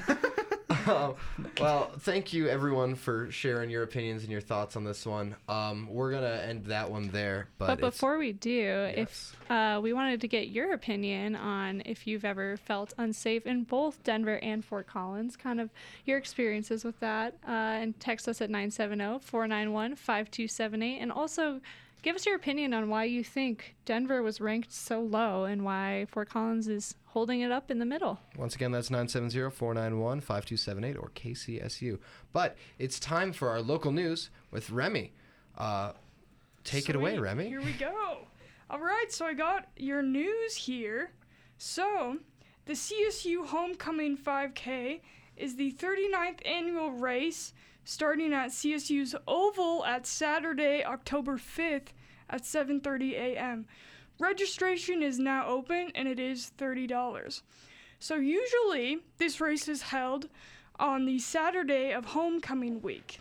[1.61, 5.37] Well, thank you everyone for sharing your opinions and your thoughts on this one.
[5.49, 8.95] Um, we're gonna end that one there, but, But before we do, Yes.
[8.97, 13.65] if uh, we wanted to get your opinion on if you've ever felt unsafe in
[13.65, 15.71] both Denver and Fort Collins, kind of
[16.05, 21.61] your experiences with that, uh, and text us at 970-491-5278, and also
[22.05, 26.05] give us your opinion on why you think Denver was ranked so low and why
[26.11, 28.21] Fort Collins is holding it up in the middle.
[28.37, 31.99] once again, that's 970-491-5278 or KCSU.
[32.33, 35.15] But it's time for our local news with Remy.
[35.57, 35.93] Uh,
[36.63, 37.49] take it away, Remy.
[37.49, 38.19] Here we go.
[38.69, 41.13] All right, so I got your news here.
[41.57, 42.19] So,
[42.67, 45.01] the CSU Homecoming 5K
[45.39, 51.89] is the 39th annual race starting at CSU's Oval at Saturday, October 5th
[52.31, 53.67] at 7:30 a.m.
[54.19, 57.43] Registration is now open and it is $30.
[57.99, 60.29] So usually this race is held
[60.79, 63.21] on the Saturday of homecoming week.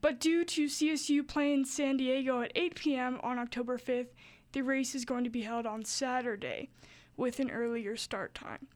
[0.00, 3.20] But due to CSU playing San Diego at 8 p.m.
[3.22, 4.08] on October 5th,
[4.52, 6.70] the race is going to be held on Saturday
[7.16, 8.66] with an earlier start time.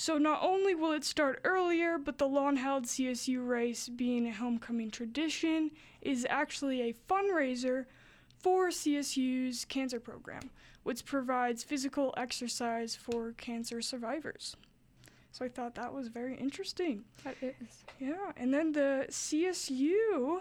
[0.00, 4.32] So not only will it start earlier, but the long held CSU race, being a
[4.32, 7.84] homecoming tradition, is actually a fundraiser
[8.38, 10.48] for CSU's cancer program,
[10.84, 14.56] which provides physical exercise for cancer survivors.
[15.32, 17.04] So I thought that was very interesting.
[17.22, 17.84] That is.
[17.98, 20.40] Yeah, and then the CSU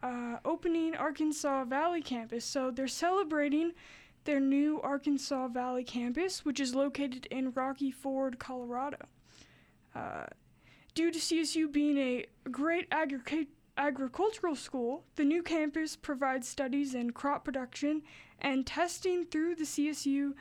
[0.00, 2.44] uh, opening Arkansas Valley campus.
[2.44, 3.72] So they're celebrating
[4.26, 9.06] their new Arkansas Valley campus, which is located in Rocky Ford, Colorado.
[9.94, 10.26] Uh,
[10.94, 13.46] due to CSU being a great agric-
[13.78, 18.02] agricultural school, the new campus provides studies in crop production
[18.40, 20.34] and testing through the CSU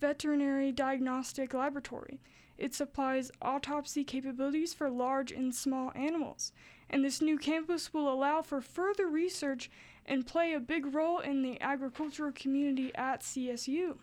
[0.00, 2.20] Veterinary Diagnostic Laboratory.
[2.58, 6.52] It supplies autopsy capabilities for large and small animals,
[6.88, 9.70] and this new campus will allow for further research
[10.06, 13.96] and play a big role in the agricultural community at CSU.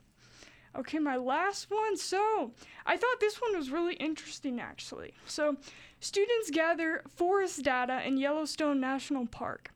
[0.76, 1.98] Okay, my last one.
[1.98, 2.52] So,
[2.86, 5.14] I thought this one was really interesting actually.
[5.26, 5.58] So,
[6.00, 9.72] students gather forest data in Yellowstone National Park.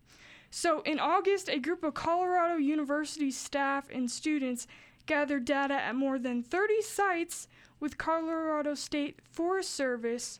[0.51, 4.67] So, in August, a group of Colorado University staff and students
[5.07, 7.47] gathered data at more than 30 sites
[7.79, 10.39] with Colorado State Forest Service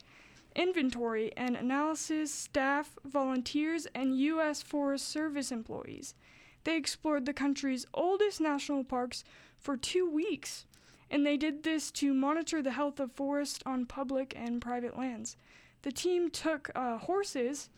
[0.55, 4.61] inventory and analysis staff, volunteers, and U.S.
[4.61, 6.15] Forest Service employees.
[6.63, 9.23] They explored the country's oldest national parks
[9.57, 10.65] for two weeks,
[11.09, 15.35] and they did this to monitor the health of forests on public and private lands.
[15.81, 17.69] The team took uh, horses,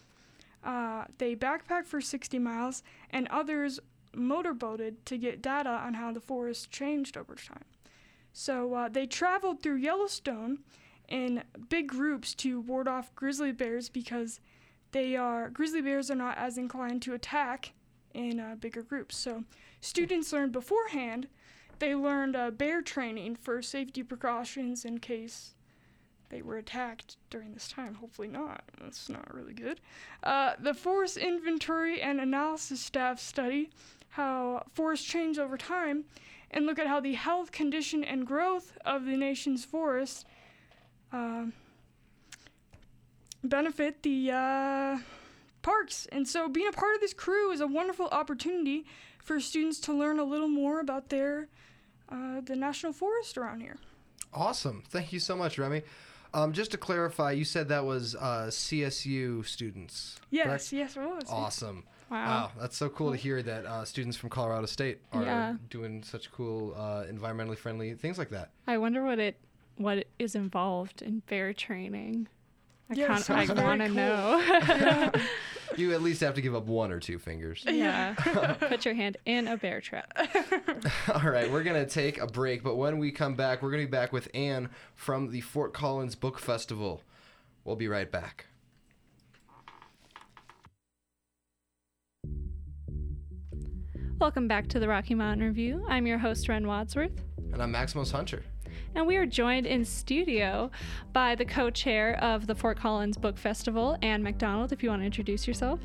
[0.64, 3.80] uh, they backpacked for 60 miles, and others
[4.14, 7.66] motorboated to get data on how the forest changed over time.
[8.34, 10.60] So uh, they traveled through Yellowstone
[11.08, 14.40] in big groups to ward off grizzly bears because
[14.92, 17.74] they are grizzly bears are not as inclined to attack
[18.14, 19.18] in uh, bigger groups.
[19.18, 19.44] So
[19.82, 21.28] students learned beforehand.
[21.80, 25.56] They learned uh, bear training for safety precautions in case
[26.30, 27.96] they were attacked during this time.
[27.96, 28.64] Hopefully not.
[28.82, 29.82] That's not really good.
[30.24, 33.70] Uh, the forest inventory and analysis staff study
[34.10, 36.06] how forests change over time
[36.52, 40.24] and look at how the health, condition, and growth of the nation's forests
[41.12, 41.54] um,
[43.44, 44.98] benefit the uh,
[45.62, 46.08] parks.
[46.12, 48.86] And so, being a part of this crew is a wonderful opportunity
[49.24, 51.48] for students to learn a little more about their
[52.10, 53.78] uh, the national forest around here.
[54.34, 54.84] Awesome.
[54.90, 55.82] Thank you so much, Remy.
[56.34, 60.20] Um, just to clarify, you said that was uh, CSU students.
[60.30, 60.74] Yes, correct?
[60.74, 61.24] yes, it was.
[61.30, 61.86] Awesome.
[62.12, 62.52] Wow.
[62.60, 65.56] That's so cool to hear that uh, students from Colorado State are Yeah.
[65.70, 68.52] doing such cool, uh, environmentally friendly things like that.
[68.68, 69.38] I wonder what it
[69.78, 72.28] what is involved in bear training.
[72.90, 73.96] I Yeah, kind sounds I want to cool.
[73.96, 75.12] know.
[75.78, 77.66] You at least have to give up one or two fingers.
[77.68, 78.14] yeah.
[78.60, 80.10] Put your hand in a bear trap.
[81.14, 83.82] All right, we're going to take a break, but when we come back, we're going
[83.82, 87.02] to be back with Anne from the Fort Collins Book Festival.
[87.66, 88.46] We'll be right back.
[94.20, 95.86] Welcome back to the Rocky Mountain Review.
[95.90, 97.22] I'm your host, Ren Wadsworth.
[97.52, 98.44] And I'm Maximus Hunter.
[98.96, 100.72] And we are joined in studio
[101.12, 104.72] by the co chair of the Fort Collins Book Festival, Anne McDonald.
[104.72, 105.82] If you want to introduce yourself.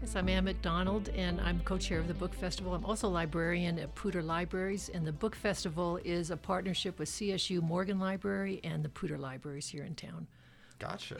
[0.00, 2.72] Yes, I'm Ann McDonald, and I'm co-chair of the Book Festival.
[2.74, 7.08] I'm also a librarian at Poudre Libraries, and the Book Festival is a partnership with
[7.08, 10.28] CSU Morgan Library and the Poudre Libraries here in town.
[10.78, 11.16] Gotcha.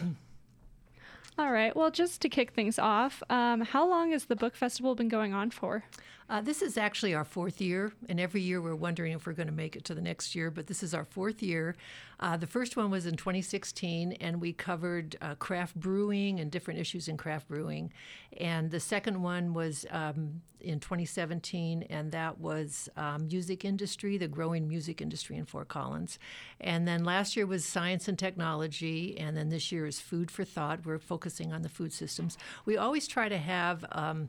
[1.39, 1.75] All right.
[1.77, 5.35] Well, just to kick things off, um, how long has the book festival been going
[5.35, 5.85] on for?
[6.31, 9.49] Uh, this is actually our fourth year, and every year we're wondering if we're going
[9.49, 11.75] to make it to the next year, but this is our fourth year.
[12.21, 16.79] Uh, the first one was in 2016, and we covered uh, craft brewing and different
[16.79, 17.91] issues in craft brewing.
[18.37, 24.29] And the second one was um, in 2017, and that was um, music industry, the
[24.29, 26.19] growing music industry in Fort Collins.
[26.61, 30.45] And then last year was science and technology, and then this year is food for
[30.45, 30.85] thought.
[30.85, 32.37] We're focusing on the food systems.
[32.67, 34.29] We always try to have um,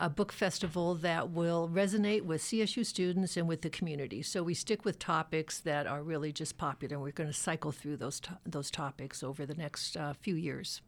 [0.00, 4.22] a book festival that will resonate with CSU students and with the community.
[4.22, 6.94] So we stick with topics that are really just popular.
[6.94, 10.36] and We're going to cycle through those to- those topics over the next uh, few
[10.36, 10.82] years.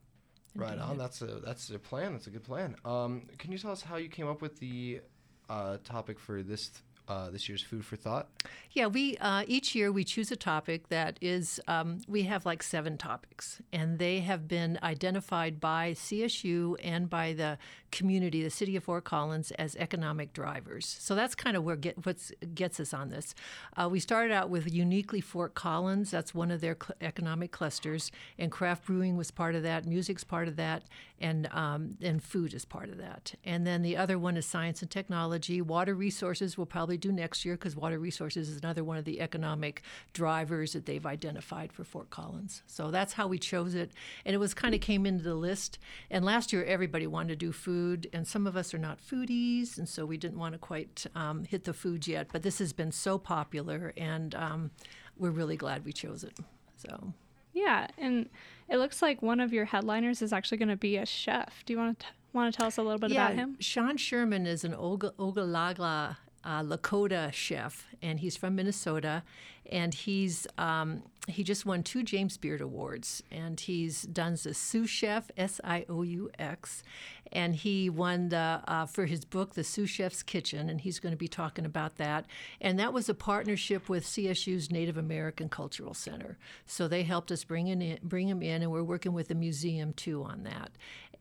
[0.54, 0.98] Right on.
[0.98, 2.12] That's a that's a plan.
[2.12, 2.76] That's a good plan.
[2.84, 5.00] Um, can you tell us how you came up with the
[5.48, 6.70] uh, topic for this
[7.10, 8.28] uh, this year's food for thought?
[8.72, 12.62] Yeah, we uh, each year we choose a topic that is um, we have like
[12.62, 17.58] seven topics, and they have been identified by CSU and by the
[17.90, 20.86] community, the city of Fort Collins, as economic drivers.
[21.00, 22.18] So that's kind of where get what
[22.54, 23.34] gets us on this.
[23.76, 26.12] Uh, we started out with uniquely Fort Collins.
[26.12, 29.84] That's one of their cl- economic clusters, and craft brewing was part of that.
[29.84, 30.84] Music's part of that,
[31.20, 33.34] and um, and food is part of that.
[33.44, 35.60] And then the other one is science and technology.
[35.60, 39.20] Water resources we'll probably do next year because water resources is another one of the
[39.20, 42.62] economic drivers that they've identified for Fort Collins.
[42.66, 43.92] So that's how we chose it,
[44.24, 45.78] and it was kind of came into the list.
[46.10, 49.78] And last year everybody wanted to do food, and some of us are not foodies,
[49.78, 52.28] and so we didn't want to quite um, hit the food yet.
[52.32, 54.70] But this has been so popular, and um,
[55.18, 56.38] we're really glad we chose it.
[56.76, 57.12] So.
[57.52, 58.28] Yeah, and
[58.70, 61.62] it looks like one of your headliners is actually going to be a chef.
[61.66, 63.56] Do you want to want to tell us a little bit about him?
[63.58, 69.22] Sean Sherman is an Oga, Oglala uh, Lakota chef, and he's from Minnesota,
[69.70, 74.86] and he's um, he just won two James Beard Awards, and he's done the Sioux
[74.86, 76.82] Chef S I O U X,
[77.32, 81.12] and he won the uh, for his book The Sioux Chef's Kitchen, and he's going
[81.12, 82.26] to be talking about that,
[82.60, 87.44] and that was a partnership with CSU's Native American Cultural Center, so they helped us
[87.44, 90.70] bring in bring him in, and we're working with the museum too on that,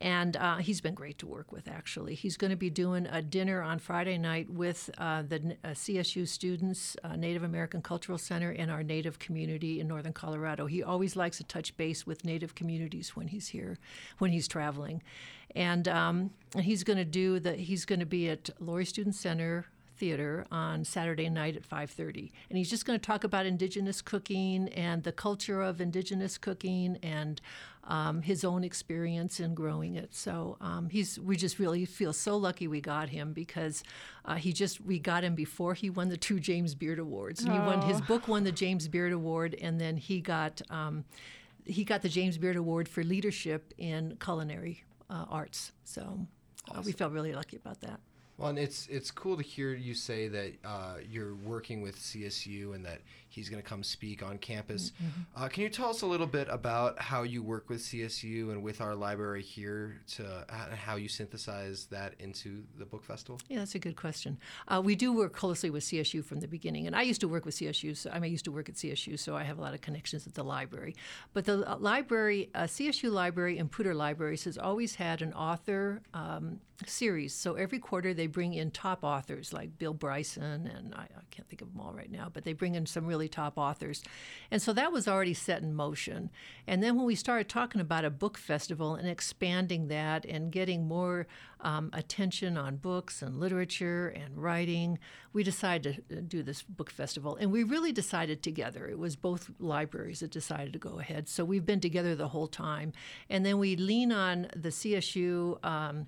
[0.00, 2.14] and uh, he's been great to work with actually.
[2.14, 6.26] He's going to be doing a dinner on Friday night with uh, the uh, CSU
[6.26, 10.66] students, uh, Native American Cultural Center, and our Native community in Northern Colorado.
[10.66, 13.78] He always likes to touch base with Native communities when he's here,
[14.18, 15.02] when he's traveling,
[15.54, 17.54] and um, he's going to do the.
[17.54, 19.66] He's going to be at Lory Student Center
[20.00, 24.68] theater on Saturday night at 5:30 and he's just going to talk about indigenous cooking
[24.70, 27.42] and the culture of indigenous cooking and
[27.84, 30.14] um, his own experience in growing it.
[30.14, 33.84] So um, he's we just really feel so lucky we got him because
[34.24, 37.44] uh, he just we got him before he won the two James Beard awards.
[37.44, 41.04] And he won his book won the James Beard award and then he got um,
[41.66, 45.72] he got the James Beard award for leadership in culinary uh, arts.
[45.84, 46.26] So
[46.70, 48.00] uh, we felt really lucky about that.
[48.38, 52.74] Well, and it's it's cool to hear you say that uh, you're working with CSU
[52.74, 54.92] and that he's going to come speak on campus.
[55.36, 58.62] Uh, can you tell us a little bit about how you work with CSU and
[58.62, 63.40] with our library here to how you synthesize that into the book festival?
[63.48, 64.38] Yeah, that's a good question.
[64.68, 67.44] Uh, we do work closely with CSU from the beginning, and I used to work
[67.44, 67.96] with CSU.
[67.96, 69.80] So I, mean, I used to work at CSU, so I have a lot of
[69.80, 70.94] connections at the library.
[71.32, 76.02] But the uh, library, uh, CSU Library and Poudre Libraries has always had an author
[76.14, 77.34] um, series.
[77.34, 81.48] So every quarter they bring in top authors like Bill Bryson, and I, I can't
[81.48, 84.02] think of them all right now, but they bring in some really top authors.
[84.50, 86.30] And so that was already set in motion.
[86.66, 90.86] And then when we started talking about a book festival and expanding that and getting
[90.86, 91.26] more
[91.60, 94.98] um, attention on books and literature and writing,
[95.32, 97.36] we decided to uh, do this book festival.
[97.36, 98.88] And we really decided together.
[98.88, 101.28] It was both libraries that decided to go ahead.
[101.28, 102.92] So we've been together the whole time.
[103.28, 105.62] And then we lean on the CSU.
[105.64, 106.06] Um,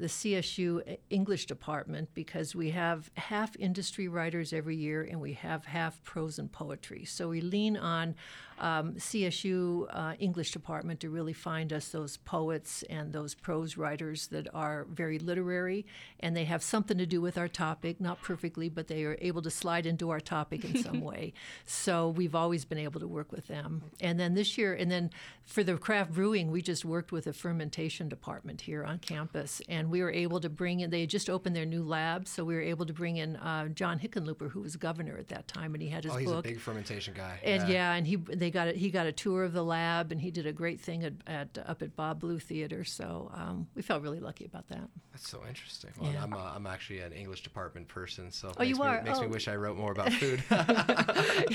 [0.00, 5.66] the CSU English department because we have half industry writers every year and we have
[5.66, 7.04] half prose and poetry.
[7.04, 8.14] So we lean on
[8.60, 14.28] um, CSU uh, English department to really find us those poets and those prose writers
[14.28, 15.86] that are very literary
[16.20, 19.42] and they have something to do with our topic, not perfectly, but they are able
[19.42, 21.32] to slide into our topic in some way.
[21.64, 23.82] So we've always been able to work with them.
[24.00, 25.10] And then this year, and then
[25.44, 29.90] for the craft brewing, we just worked with a fermentation department here on campus and
[29.90, 32.60] we were able to bring in, they just opened their new lab, so we were
[32.60, 35.88] able to bring in uh, John Hickenlooper, who was governor at that time, and he
[35.88, 36.44] had his oh, he's book.
[36.44, 37.40] a big fermentation guy.
[37.42, 37.94] And yeah.
[37.94, 40.46] and he they got a, he got a tour of the lab, and he did
[40.46, 42.84] a great thing at, at up at Bas Bleu Theater.
[42.84, 44.88] So um, we felt really lucky about that.
[45.12, 45.90] That's so interesting.
[45.98, 46.22] Well, Yeah.
[46.22, 49.02] I'm, uh, I'm actually an English department person, so Oh, you makes me, are?
[49.02, 49.30] makes me Oh.
[49.30, 50.42] wish I wrote more about food.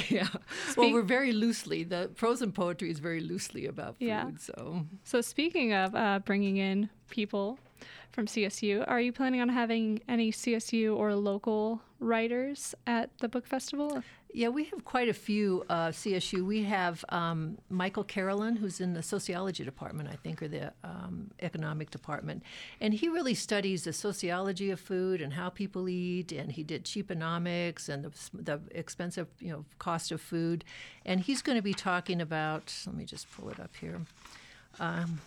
[0.09, 0.27] yeah.
[0.77, 4.07] well, we're very loosely the prose and poetry is very loosely about food.
[4.07, 4.29] Yeah.
[4.39, 7.59] So So speaking of uh, bringing in people
[8.11, 13.45] from CSU, are you planning on having any CSU or local writers at the book
[13.47, 14.01] festival?
[14.33, 16.45] Yeah, we have quite a few uh, CSU.
[16.45, 21.31] We have um, Michael Carolan, who's in the sociology department, I think, or the um,
[21.41, 22.43] economic department,
[22.81, 26.33] and he really studies the sociology of food and how people eat.
[26.33, 30.65] And he did cheaponomics and the, the expensive, you know, cost of food.
[31.05, 32.73] And he's going to be talking about.
[32.85, 34.01] Let me just pull it up here.
[34.81, 35.21] Um,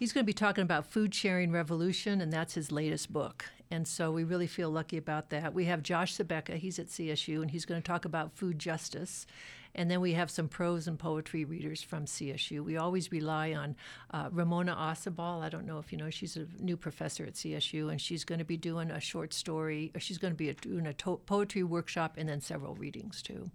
[0.00, 3.44] He's going to be talking about Food Sharing Revolution, and that's his latest book.
[3.70, 5.54] And so we really feel lucky about that.
[5.54, 9.26] We have Josh Sbicca, he's at CSU, and he's going to talk about food justice.
[9.74, 12.64] And then we have some prose and poetry readers from CSU.
[12.64, 13.76] We always rely on
[14.10, 15.42] uh, Ramona Ausubel.
[15.42, 18.40] I don't know if you know, she's a new professor at CSU, and she's going
[18.40, 21.62] to be doing a short story, or she's going to be doing a to- poetry
[21.62, 23.50] workshop and then several readings too.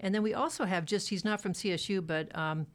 [0.00, 2.66] And then we also have just, he's not from CSU, but um,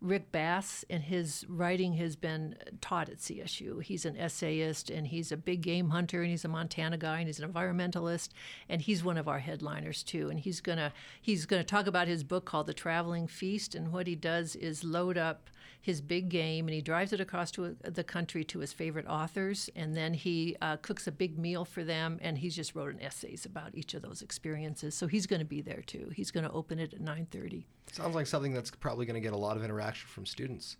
[0.00, 3.82] Rick Bass, and his writing has been taught at CSU.
[3.82, 7.26] He's an essayist, and he's a big game hunter, and he's a Montana guy, and
[7.26, 8.30] he's an environmentalist,
[8.68, 10.30] and he's one of our headliners too.
[10.30, 14.06] And he's gonna he's gonna talk about his book called The Traveling Feast, and what
[14.06, 15.50] he does is load up
[15.80, 19.70] his big game, and he drives it across to the country to his favorite authors,
[19.76, 23.00] and then he uh, cooks a big meal for them, and he's just wrote an
[23.00, 24.94] essays about each of those experiences.
[24.94, 26.10] So he's going to be there too.
[26.14, 27.64] He's going to open it at 9:30.
[27.92, 30.76] Sounds like something that's probably going to get a lot of interaction from students.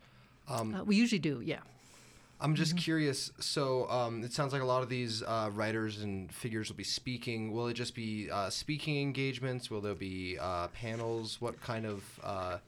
[0.48, 1.60] Uh, we usually do, yeah.
[2.40, 3.30] I'm just curious.
[3.38, 6.84] So um, it sounds like a lot of these uh, writers and figures will be
[6.84, 7.52] speaking.
[7.52, 9.70] Will it just be uh, speaking engagements?
[9.70, 11.40] Will there be uh, panels?
[11.40, 12.58] What kind of uh,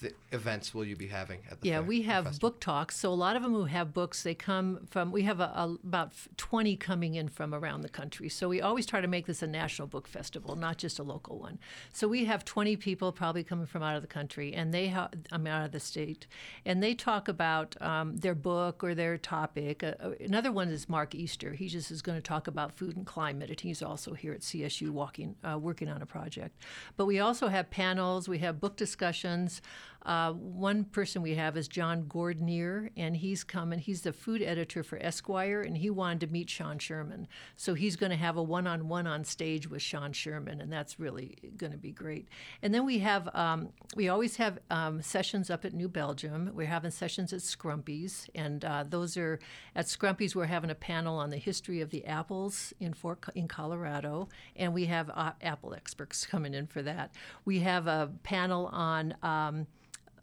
[0.00, 2.96] th- events will you be having at the Yeah, fair- we have book talks.
[2.96, 5.12] So a lot of them who have books, they come from.
[5.12, 8.28] We have a, a, about twenty coming in from around the country.
[8.28, 11.38] So we always try to make this a national book festival, not just a local
[11.38, 11.58] one.
[11.92, 15.10] So we have twenty people probably coming from out of the country, and they ha-
[15.30, 16.26] I'm out of the state,
[16.64, 19.82] and they talk about um, their book or their topic.
[19.82, 21.52] Uh, uh, another one is Mark Easter.
[21.52, 24.40] He just is going to talk about food and climate, and he's also here at
[24.40, 26.56] CSU walking, uh, working on a project.
[26.96, 28.28] But we also have panels.
[28.28, 29.60] We have book discussions.
[30.02, 33.78] Uh, one person we have is John Gordinier, and he's coming.
[33.78, 37.28] He's the food editor for Esquire, and he wanted to meet Sean Sherman.
[37.56, 40.72] So he's going to have a one on one on stage with Sean Sherman, and
[40.72, 42.28] that's really going to be great.
[42.62, 46.50] And then we have, um, we always have um, sessions up at New Belgium.
[46.54, 49.38] We're having sessions at Scrumpy's, and uh, those are
[49.76, 53.48] at Scrumpy's, we're having a panel on the history of the apples in, Fort, in
[53.48, 57.12] Colorado, and we have uh, apple experts coming in for that.
[57.44, 59.66] We have a panel on, um,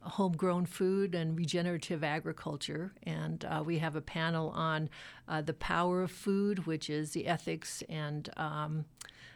[0.07, 2.93] homegrown food and regenerative agriculture.
[3.03, 4.89] And uh, we have a panel on
[5.27, 8.85] uh, the power of food, which is the ethics and um,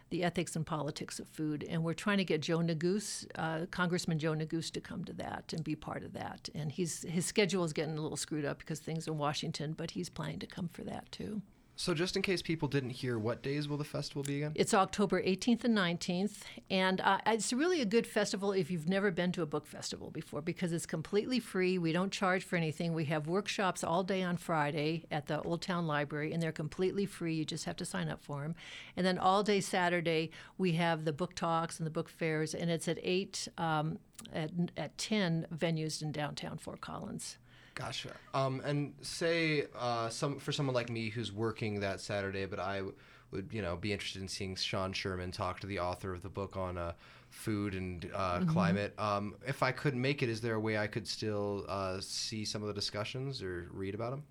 [0.09, 1.65] the ethics and politics of food.
[1.67, 5.53] And we're trying to get Joe Neguse, uh, Congressman Joe Neguse, to come to that
[5.53, 6.49] and be part of that.
[6.53, 9.91] And he's his schedule is getting a little screwed up because things in Washington, but
[9.91, 11.41] he's planning to come for that too.
[11.81, 14.51] So just in case people didn't hear, what days will the festival be again?
[14.53, 19.09] It's October 18th and 19th, and uh, it's really a good festival if you've never
[19.09, 21.79] been to a book festival before because it's completely free.
[21.79, 22.93] We don't charge for anything.
[22.93, 27.07] We have workshops all day on Friday at the Old Town Library, and they're completely
[27.07, 27.33] free.
[27.33, 28.53] You just have to sign up for them.
[28.95, 30.29] And then all day Saturday,
[30.59, 33.47] we have the book talks and the book fairs, and it's at 8.
[33.57, 33.97] Um,
[34.31, 37.39] at, at 10 venues in downtown Fort Collins.
[37.81, 38.11] Gotcha.
[38.33, 42.77] Um, and say uh, some for someone like me who's working that Saturday, but I
[42.77, 42.95] w-
[43.31, 46.29] would you know be interested in seeing Sean Sherman talk to the author of the
[46.29, 46.93] book on uh,
[47.29, 48.49] food and uh, Mm-hmm.
[48.51, 48.93] climate.
[48.99, 52.45] Um, if I couldn't make it, is there a way I could still uh, see
[52.45, 54.23] some of the discussions or read about them?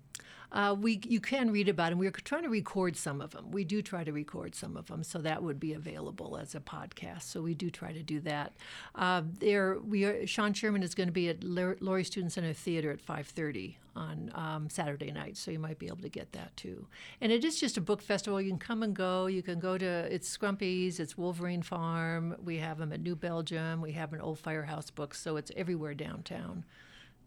[0.51, 1.99] Uh, we you can read about them.
[1.99, 3.51] We're trying to record some of them.
[3.51, 6.59] We do try to record some of them, so that would be available as a
[6.59, 7.21] podcast.
[7.23, 8.51] So we do try to do that.
[8.93, 10.27] Uh, there, we are.
[10.27, 13.77] Sean Sherman is going to be at Lau- Lory Student Center Theater at five thirty
[13.95, 16.85] on um, Saturday night, so you might be able to get that too.
[17.21, 18.41] And it is just a book festival.
[18.41, 19.27] You can come and go.
[19.27, 22.35] You can go to it's Scrumpy's, it's Wolverine Farm.
[22.43, 23.81] We have them at New Belgium.
[23.81, 26.65] We have an Old Firehouse Books, so it's everywhere downtown.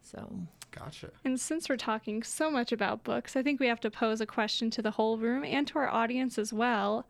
[0.05, 0.29] So
[0.75, 1.11] Gotcha.
[1.25, 4.27] And since we're talking so much about books, I think we have to pose a
[4.27, 7.07] question to the whole room and to our audience as well.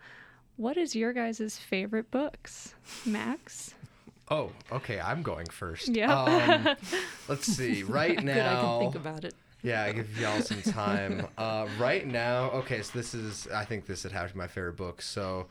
[0.56, 2.74] What is your guys' favorite books?
[3.06, 3.74] Max?
[4.30, 5.00] Oh, okay.
[5.00, 5.88] I'm going first.
[5.88, 6.10] Yep.
[6.10, 6.76] Um,
[7.28, 7.82] let's see.
[7.82, 9.34] Right good, I now, can think about it.
[9.62, 11.26] Yeah, I give y'all some time.
[11.38, 14.46] Uh, right now, okay, so this is, I think this would have to be my
[14.46, 15.00] favorite book.
[15.00, 15.46] So,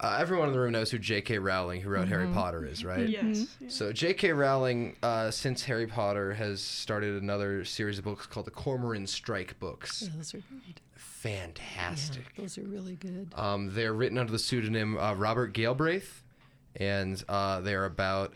[0.00, 1.38] uh, everyone in the room knows who J.K.
[1.38, 3.06] Rowling, who wrote Harry Potter, is, right?
[3.08, 3.46] Yes.
[3.68, 4.32] So, J.K.
[4.32, 9.58] Rowling, uh, since Harry Potter, has started another series of books called the Cormoran Strike
[9.60, 10.08] books.
[10.16, 10.80] Those are great.
[10.96, 12.34] Fantastic.
[12.36, 13.28] Those are really good.
[13.36, 16.22] Um, they're written under the pseudonym uh, Robert Galbraith,
[16.76, 18.32] and uh, they're about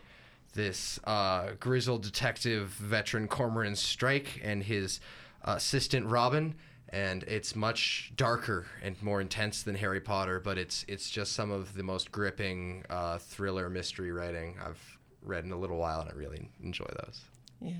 [0.53, 4.99] this uh, grizzled detective veteran Cormoran Strike and his
[5.43, 6.53] uh, assistant Robin.
[6.89, 11.51] And it's much darker and more intense than Harry Potter, but it's it's just some
[11.51, 16.09] of the most gripping uh, thriller mystery writing I've read in a little while, and
[16.09, 17.21] I really enjoy those.
[17.61, 17.73] Yeah,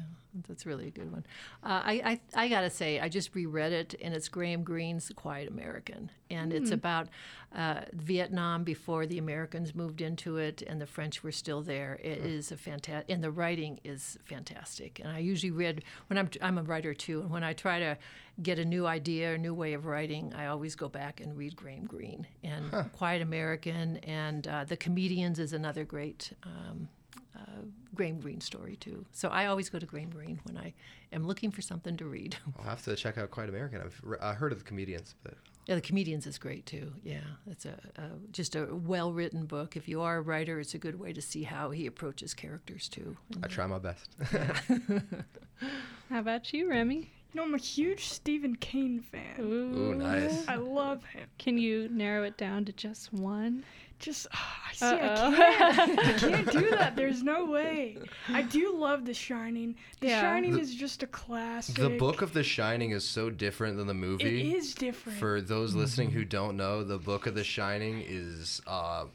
[0.47, 1.26] that's really a good one.
[1.63, 5.13] Uh, I, I I gotta say, I just reread it, and it's Graham Greene's *The
[5.13, 7.07] Quiet American*, and it's about
[7.55, 11.99] uh, Vietnam before the Americans moved into it, and the French were still there.
[12.01, 14.99] It is a fantastic, and the writing is fantastic.
[14.99, 17.97] And I usually read when I'm I'm a writer too, and when I try to
[18.41, 21.55] get a new idea, a new way of writing, I always go back and read
[21.55, 26.32] Graham Greene and *Quiet American*, and uh, *The Comedians* is another great.
[26.43, 26.89] Um,
[27.36, 27.61] uh,
[27.93, 29.05] Graham Greene story too.
[29.11, 30.73] So I always go to Graham Greene when I
[31.13, 32.38] am looking for something to read.
[32.59, 33.81] I'll have to check out Quite American.
[33.81, 35.33] I've re- uh, heard of the comedians, but
[35.65, 36.93] yeah, the comedians is great too.
[37.03, 39.75] Yeah, it's a, a just a well written book.
[39.75, 42.88] If you are a writer, it's a good way to see how he approaches characters
[42.88, 43.17] too.
[43.43, 44.09] I try my best.
[46.09, 46.95] How about you, Remy?
[47.36, 49.39] You know, I'm a huge Stephen King fan.
[49.39, 50.47] Ooh, nice.
[50.47, 51.27] I love him.
[51.38, 53.63] Can you narrow it down to just one?
[53.98, 55.32] Just, I see, Uh-oh.
[55.32, 55.36] I
[55.74, 56.00] can't.
[56.00, 56.96] I can't do that.
[56.96, 57.98] There's no way.
[58.30, 59.76] I do love The Shining.
[60.02, 60.22] The Yeah.
[60.22, 61.76] Shining The- is just a classic.
[61.76, 64.54] The book of The Shining is so different than the movie.
[64.54, 65.18] is different.
[65.18, 69.06] For those listening who don't know, the book of The Shining is uh,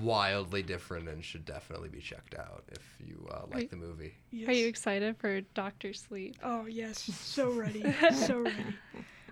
[0.00, 3.70] wildly different and should definitely be checked out if you uh, like Right.
[3.70, 4.14] the movie.
[4.30, 4.48] yes.
[4.48, 6.36] Are you excited for Doctor Sleep?
[6.44, 7.82] Oh yes, so ready,
[8.14, 8.56] so ready.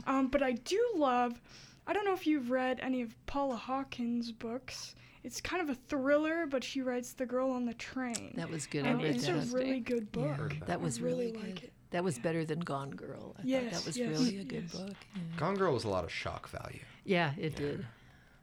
[0.07, 1.41] Um, but I do love.
[1.87, 4.95] I don't know if you've read any of Paula Hawkins' books.
[5.23, 8.33] It's kind of a thriller, but she writes The Girl on the Train.
[8.37, 8.87] That was good.
[8.87, 9.37] I read it's that.
[9.37, 10.25] a really good book.
[10.27, 11.65] yeah, Heard that was I really really, like good.
[11.65, 11.73] it.
[11.91, 13.35] That was better than Gone Girl.
[13.39, 14.73] I thought Yes, that was yes, really a good yes.
[14.73, 14.97] book.
[15.15, 16.81] Yeah, Gone Girl was a lot of shock value.
[17.05, 17.87] yeah it did.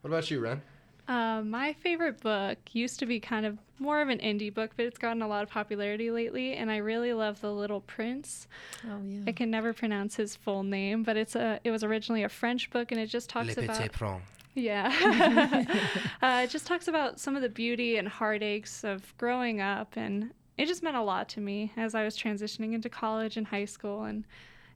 [0.02, 0.62] What about you, Ren?
[1.08, 4.86] Uh, my favorite book used to be kind of more of an indie book, but
[4.86, 8.48] it's gotten a lot of popularity lately, and I really love The Little Prince.
[8.86, 9.22] Oh yeah.
[9.28, 12.70] I can never pronounce his full name, but it's a it was originally a French
[12.70, 14.22] book, and it just talks about Petit Prince.
[14.56, 15.66] yeah,
[16.22, 20.32] uh, it just talks about some of the beauty and heartaches of growing up, and
[20.58, 23.66] it just meant a lot to me as I was transitioning into college and high
[23.66, 24.24] school, and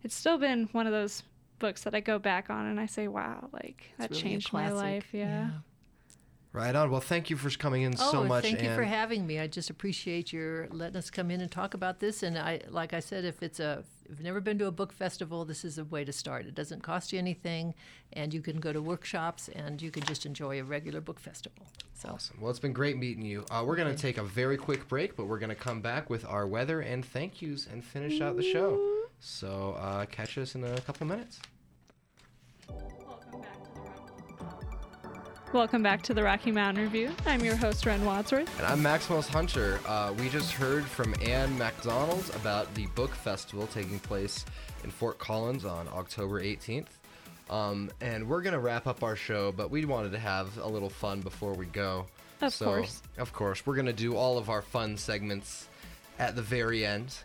[0.04, 1.24] it's still been one of those
[1.60, 4.70] books that I go back on and I say, wow, like that really changed my
[4.70, 4.78] classic.
[4.78, 5.08] life.
[5.12, 5.50] Yeah.
[6.58, 6.90] Right on.
[6.90, 8.44] Well, thank you for coming in Oh, so much.
[8.44, 9.40] thank you for having me.
[9.40, 12.24] I just appreciate your letting us come in and talk about this.
[12.24, 14.92] And I, like I said, if it's a, if you've never been to a book
[14.92, 16.48] festival, this is a way to start.
[16.48, 17.76] It doesn't cost you anything,
[18.14, 21.68] and you can go to workshops and you can just enjoy a regular book festival.
[21.94, 22.38] So Awesome.
[22.42, 23.46] Well, it's been great meeting you.
[23.52, 26.10] Uh, we're going to take a very quick break, but we're going to come back
[26.10, 29.04] with our weather and thank yous and finish out the show.
[29.20, 31.40] So uh, catch us in a couple minutes.
[35.54, 37.10] Welcome back to the Rocky Mountain Review.
[37.26, 38.54] I'm your host, Ren Wadsworth.
[38.60, 39.80] And I'm Maximus Hunter.
[39.88, 44.44] Uh, we just heard from Anne MacDonald about the book festival taking place
[44.84, 46.88] in Fort Collins on October 18th.
[47.50, 50.68] Um, and we're going to wrap up our show, but we wanted to have a
[50.68, 52.08] little fun before we go.
[52.42, 53.02] Of so, course.
[53.18, 53.66] Of course.
[53.66, 55.70] We're going to do all of our fun segments
[56.20, 57.16] at the very end.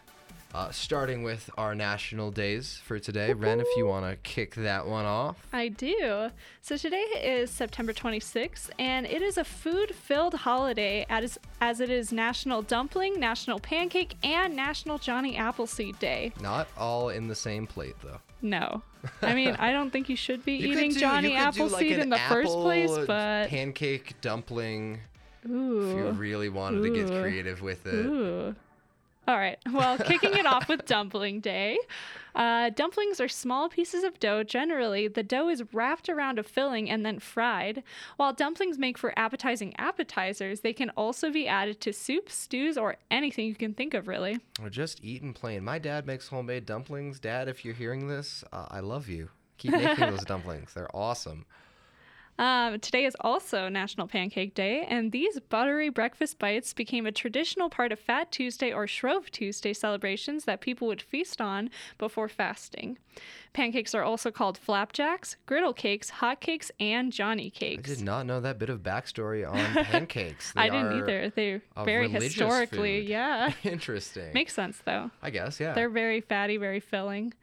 [0.54, 3.32] Uh, starting with our national days for today.
[3.32, 5.46] Ren, if you want to kick that one off.
[5.50, 6.28] I do.
[6.60, 11.88] So today is September 26th, and it is a food filled holiday as, as it
[11.88, 16.32] is National Dumpling, National Pancake, and National Johnny Appleseed Day.
[16.38, 18.20] Not all in the same plate, though.
[18.42, 18.82] No.
[19.22, 21.62] I mean, I don't think you should be You eating do- Johnny you could do,
[21.62, 23.48] like, Appleseed an in the first place, but.
[23.48, 25.00] pancake dumpling.
[25.48, 25.88] Ooh.
[25.90, 27.94] If you really wanted to get creative with it.
[27.94, 28.54] Ooh.
[29.28, 29.58] All right.
[29.72, 31.78] Well, kicking it off with Dumpling Day.
[32.34, 34.42] Uh, dumplings are small pieces of dough.
[34.42, 37.84] Generally, the dough is wrapped around a filling and then fried.
[38.16, 42.96] While dumplings make for appetizing appetizers, they can also be added to soups, stews, or
[43.10, 44.40] anything you can think of, really.
[44.60, 45.62] Or just eat and plain.
[45.62, 47.20] My dad makes homemade dumplings.
[47.20, 49.28] Dad, if you're hearing this, uh, I love you.
[49.58, 50.74] Keep making those dumplings.
[50.74, 51.46] They're awesome.
[52.38, 57.68] Um, today is also National Pancake Day, and these buttery breakfast bites became a traditional
[57.68, 62.98] part of Fat Tuesday or Shrove Tuesday celebrations that people would feast on before fasting.
[63.52, 67.90] Pancakes are also called flapjacks, griddle cakes, hot cakes, and Johnny cakes.
[67.90, 70.54] I did not know that bit of backstory on pancakes.
[70.56, 71.30] I didn't either.
[71.36, 73.10] They're very historically, food.
[73.10, 73.52] yeah.
[73.62, 74.32] Interesting.
[74.32, 75.10] Makes sense though.
[75.22, 75.74] I guess, yeah.
[75.74, 77.34] They're very fatty, very filling.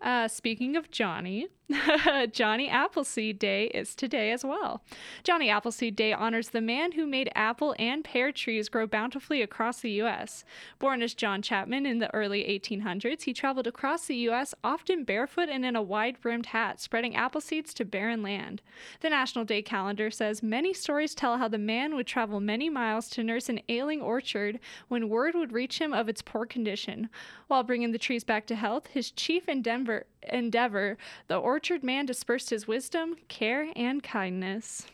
[0.00, 1.48] Uh, speaking of Johnny,
[2.32, 4.82] Johnny Appleseed Day is today as well.
[5.24, 9.80] Johnny Appleseed Day honors the man who made apple and pear trees grow bountifully across
[9.80, 10.44] the U.S.
[10.78, 15.48] Born as John Chapman in the early 1800s, he traveled across the U.S., often barefoot
[15.48, 18.62] and in a wide brimmed hat, spreading apple seeds to barren land.
[19.00, 23.08] The National Day calendar says many stories tell how the man would travel many miles
[23.10, 27.08] to nurse an ailing orchard when word would reach him of its poor condition.
[27.48, 29.85] While bringing the trees back to health, his chief endeavor,
[30.22, 30.96] endeavor
[31.28, 34.86] the orchard man dispersed his wisdom, care, and kindness.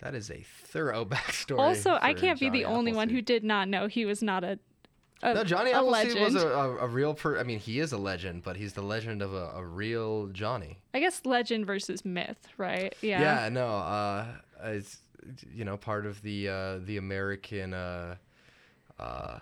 [0.00, 1.58] that is a thorough backstory.
[1.58, 4.44] also, I can't be Johnny the only one who did not know he was not
[4.44, 4.58] a.
[5.22, 7.38] a No, Johnny a Appleseed was a, a, a real per.
[7.38, 10.78] I mean, he is a legend, but he's the legend of a, a real Johnny.
[10.94, 12.94] I guess legend versus myth, right?
[13.02, 13.20] Yeah.
[13.20, 14.26] Yeah, no, uh,
[14.64, 14.98] it's
[15.52, 18.16] you know part of the uh, the American uh,
[18.98, 19.38] uh,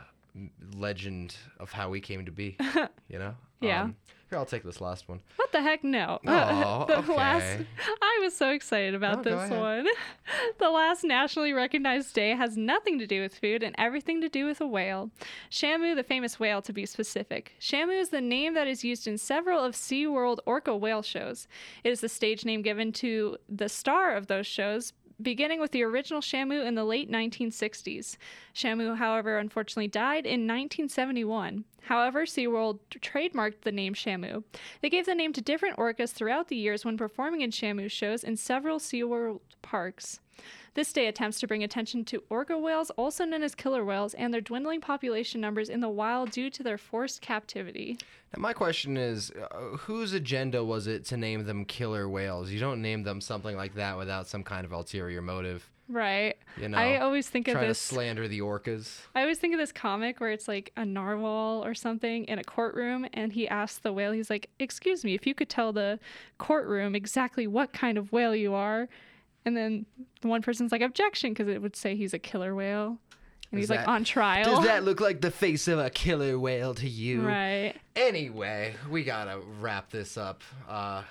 [0.75, 2.57] legend of how we came to be.
[3.09, 3.35] You know.
[3.61, 3.83] Yeah.
[3.83, 3.97] Um,
[4.31, 5.21] here, I'll take this last one.
[5.37, 5.85] What the heck?
[5.85, 6.19] No.
[6.27, 7.15] Oh, the okay.
[7.15, 7.59] last.
[8.03, 9.87] I was so excited about Oh, this one.
[10.59, 14.47] The last nationally recognized day has nothing to do with food and everything to do
[14.47, 15.11] with a whale.
[15.51, 17.53] Shamu, the famous whale to be specific.
[17.61, 21.47] Shamu is the name that is used in several of SeaWorld orca whale shows.
[21.85, 25.83] It is the stage name given to the star of those shows, beginning with the
[25.83, 28.17] original Shamu in the late 1960s.
[28.55, 31.65] Shamu, however, unfortunately died in 1971.
[31.83, 34.45] However, SeaWorld trademarked the name Shamu.
[34.81, 38.25] They gave the name to different orcas throughout the years when performing in Shamu shows
[38.25, 40.21] in several SeaWorld parks.
[40.75, 44.35] This day attempts to bring attention to orca whales, also known as killer whales, and
[44.35, 47.97] their dwindling population numbers in the wild due to their forced captivity.
[48.37, 52.51] Now, my question is, uh, whose agenda was it to name them killer whales?
[52.51, 55.71] You don't name them something like that without some kind of ulterior motive.
[55.89, 56.37] Right.
[56.57, 57.79] You know, I always think of Try to this.
[57.79, 59.01] slander the orcas.
[59.15, 62.45] I always think of this comic where it's like a narwhal or something in a
[62.45, 66.01] courtroom, and he asks the whale, he's like, Excuse me, if you could tell the
[66.39, 68.89] courtroom exactly what kind of whale you are.
[69.45, 69.87] And then
[70.21, 72.99] the one person's like, Objection, because it would say he's a killer whale.
[73.51, 74.57] And Is he's like on trial.
[74.57, 77.23] Does that look like the face of a killer whale to you?
[77.27, 77.75] right.
[77.95, 80.43] Anyway, we gotta wrap this up.
[80.69, 81.03] Uh,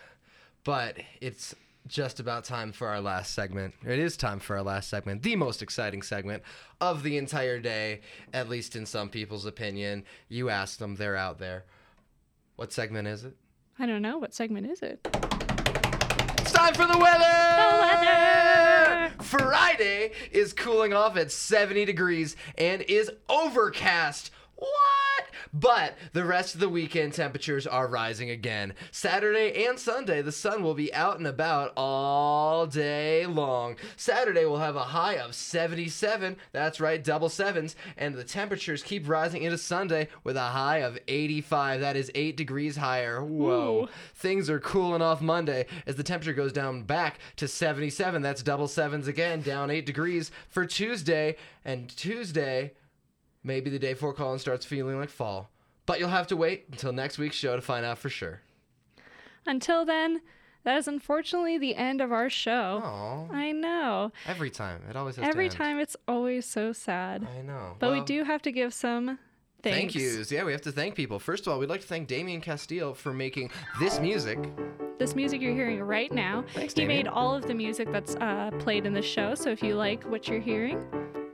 [0.63, 1.55] but it's
[1.87, 3.73] just about time for our last segment.
[3.85, 6.43] It is time for our last segment, the most exciting segment
[6.81, 8.01] of the entire day,
[8.33, 10.03] at least in some people's opinion.
[10.29, 11.65] You ask them, they're out there.
[12.55, 13.35] What segment is it?
[13.79, 14.17] I don't know.
[14.17, 15.05] What segment is it?
[16.63, 17.25] Time for the weather!
[17.81, 19.11] weather!
[19.21, 24.31] Friday is cooling off at 70 degrees and is overcast.
[24.55, 25.12] What?
[25.53, 28.73] But the rest of the weekend temperatures are rising again.
[28.91, 33.75] Saturday and Sunday, the sun will be out and about all day long.
[33.95, 36.37] Saturday will have a high of 77.
[36.51, 37.75] That's right, double sevens.
[37.97, 41.81] And the temperatures keep rising into Sunday with a high of 85.
[41.81, 43.23] That is 8 degrees higher.
[43.23, 43.83] Whoa.
[43.83, 43.89] Ooh.
[44.15, 48.23] Things are cooling off Monday as the temperature goes down back to 77.
[48.23, 51.35] That's double sevens again, down 8 degrees for Tuesday.
[51.63, 52.73] And Tuesday,
[53.43, 55.49] maybe the day before Colin starts feeling like fall.
[55.85, 58.41] But you'll have to wait until next week's show to find out for sure.
[59.45, 60.21] Until then,
[60.63, 62.81] that is unfortunately the end of our show.
[62.83, 63.33] Aw.
[63.33, 64.11] I know.
[64.25, 64.81] Every time.
[64.89, 67.27] It always has Every time it's always so sad.
[67.37, 67.75] I know.
[67.79, 69.19] But we do have to give some
[69.61, 69.77] thanks.
[69.77, 70.31] Thank yous.
[70.31, 71.19] Yeah, we have to thank people.
[71.19, 74.39] First of all, we'd like to thank Damien Castile for making this music.
[74.99, 76.99] This music you're hearing right now, Thanks, he Damien.
[76.99, 79.35] made all of the music that's uh, played in the show.
[79.35, 80.81] So if you like what you're hearing,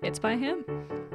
[0.01, 0.65] it's by him.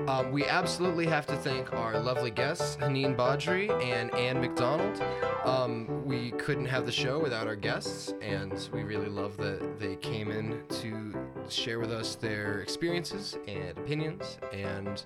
[0.09, 5.03] Um, we absolutely have to thank our lovely guests, Haneen Badri and Ann McDonald.
[5.45, 9.97] Um, we couldn't have the show without our guests, and we really love that they
[9.97, 11.15] came in to
[11.49, 15.05] share with us their experiences and opinions and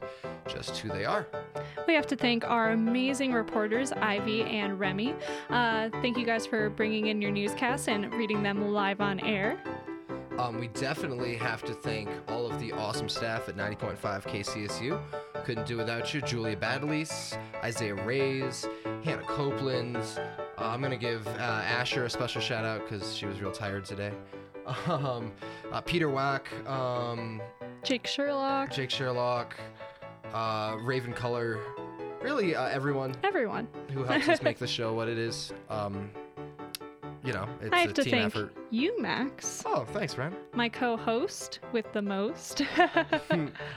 [0.49, 1.29] just who they are.
[1.87, 5.15] We have to thank our amazing reporters, Ivy and Remy.
[5.49, 9.63] Uh, thank you guys for bringing in your newscasts and reading them live on air.
[10.39, 15.01] Um, we definitely have to thank all of the awesome staff at 90.5 KCSU.
[15.45, 16.21] Couldn't do without you.
[16.21, 18.69] Julia Badalise, Isaiah Reyes,
[19.05, 19.97] Hannah Copeland.
[19.97, 20.29] Uh,
[20.59, 23.85] I'm going to give uh, Asher a special shout out because she was real tired
[23.85, 24.13] today.
[24.87, 25.33] Um,
[25.73, 27.41] uh, Peter Wack, um,
[27.83, 29.57] Jake Sherlock, Jake Sherlock,
[30.35, 31.59] uh, Raven Color,
[32.21, 33.67] really uh, everyone everyone.
[33.95, 35.55] who helps us make the show what it is.
[35.71, 36.11] Um,
[37.29, 38.55] you know, it's I a have to team thank effort.
[38.71, 40.35] you, Max, Oh, thanks, Ren.
[40.55, 42.63] my co-host with the most.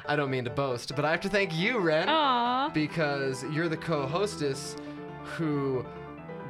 [0.07, 2.69] I don't mean to boast, but I have to thank you, Ren, Aw.
[2.69, 4.77] because you're the co-hostess
[5.35, 5.85] who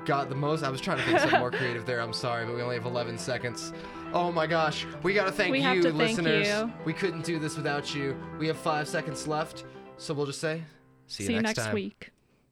[0.06, 0.64] got the most.
[0.64, 2.02] I was trying to think something more creative there.
[2.02, 3.74] I'm sorry, but we only have 11 seconds.
[4.14, 6.47] Oh my gosh, we gotta thank We you, have to thank listeners.
[6.47, 6.72] you.
[6.86, 8.16] We couldn't do this without you.
[8.38, 9.64] We have five seconds left,
[9.97, 10.62] so we'll just say,
[11.08, 11.74] see you, See you next, next time.
[11.76, 12.12] week.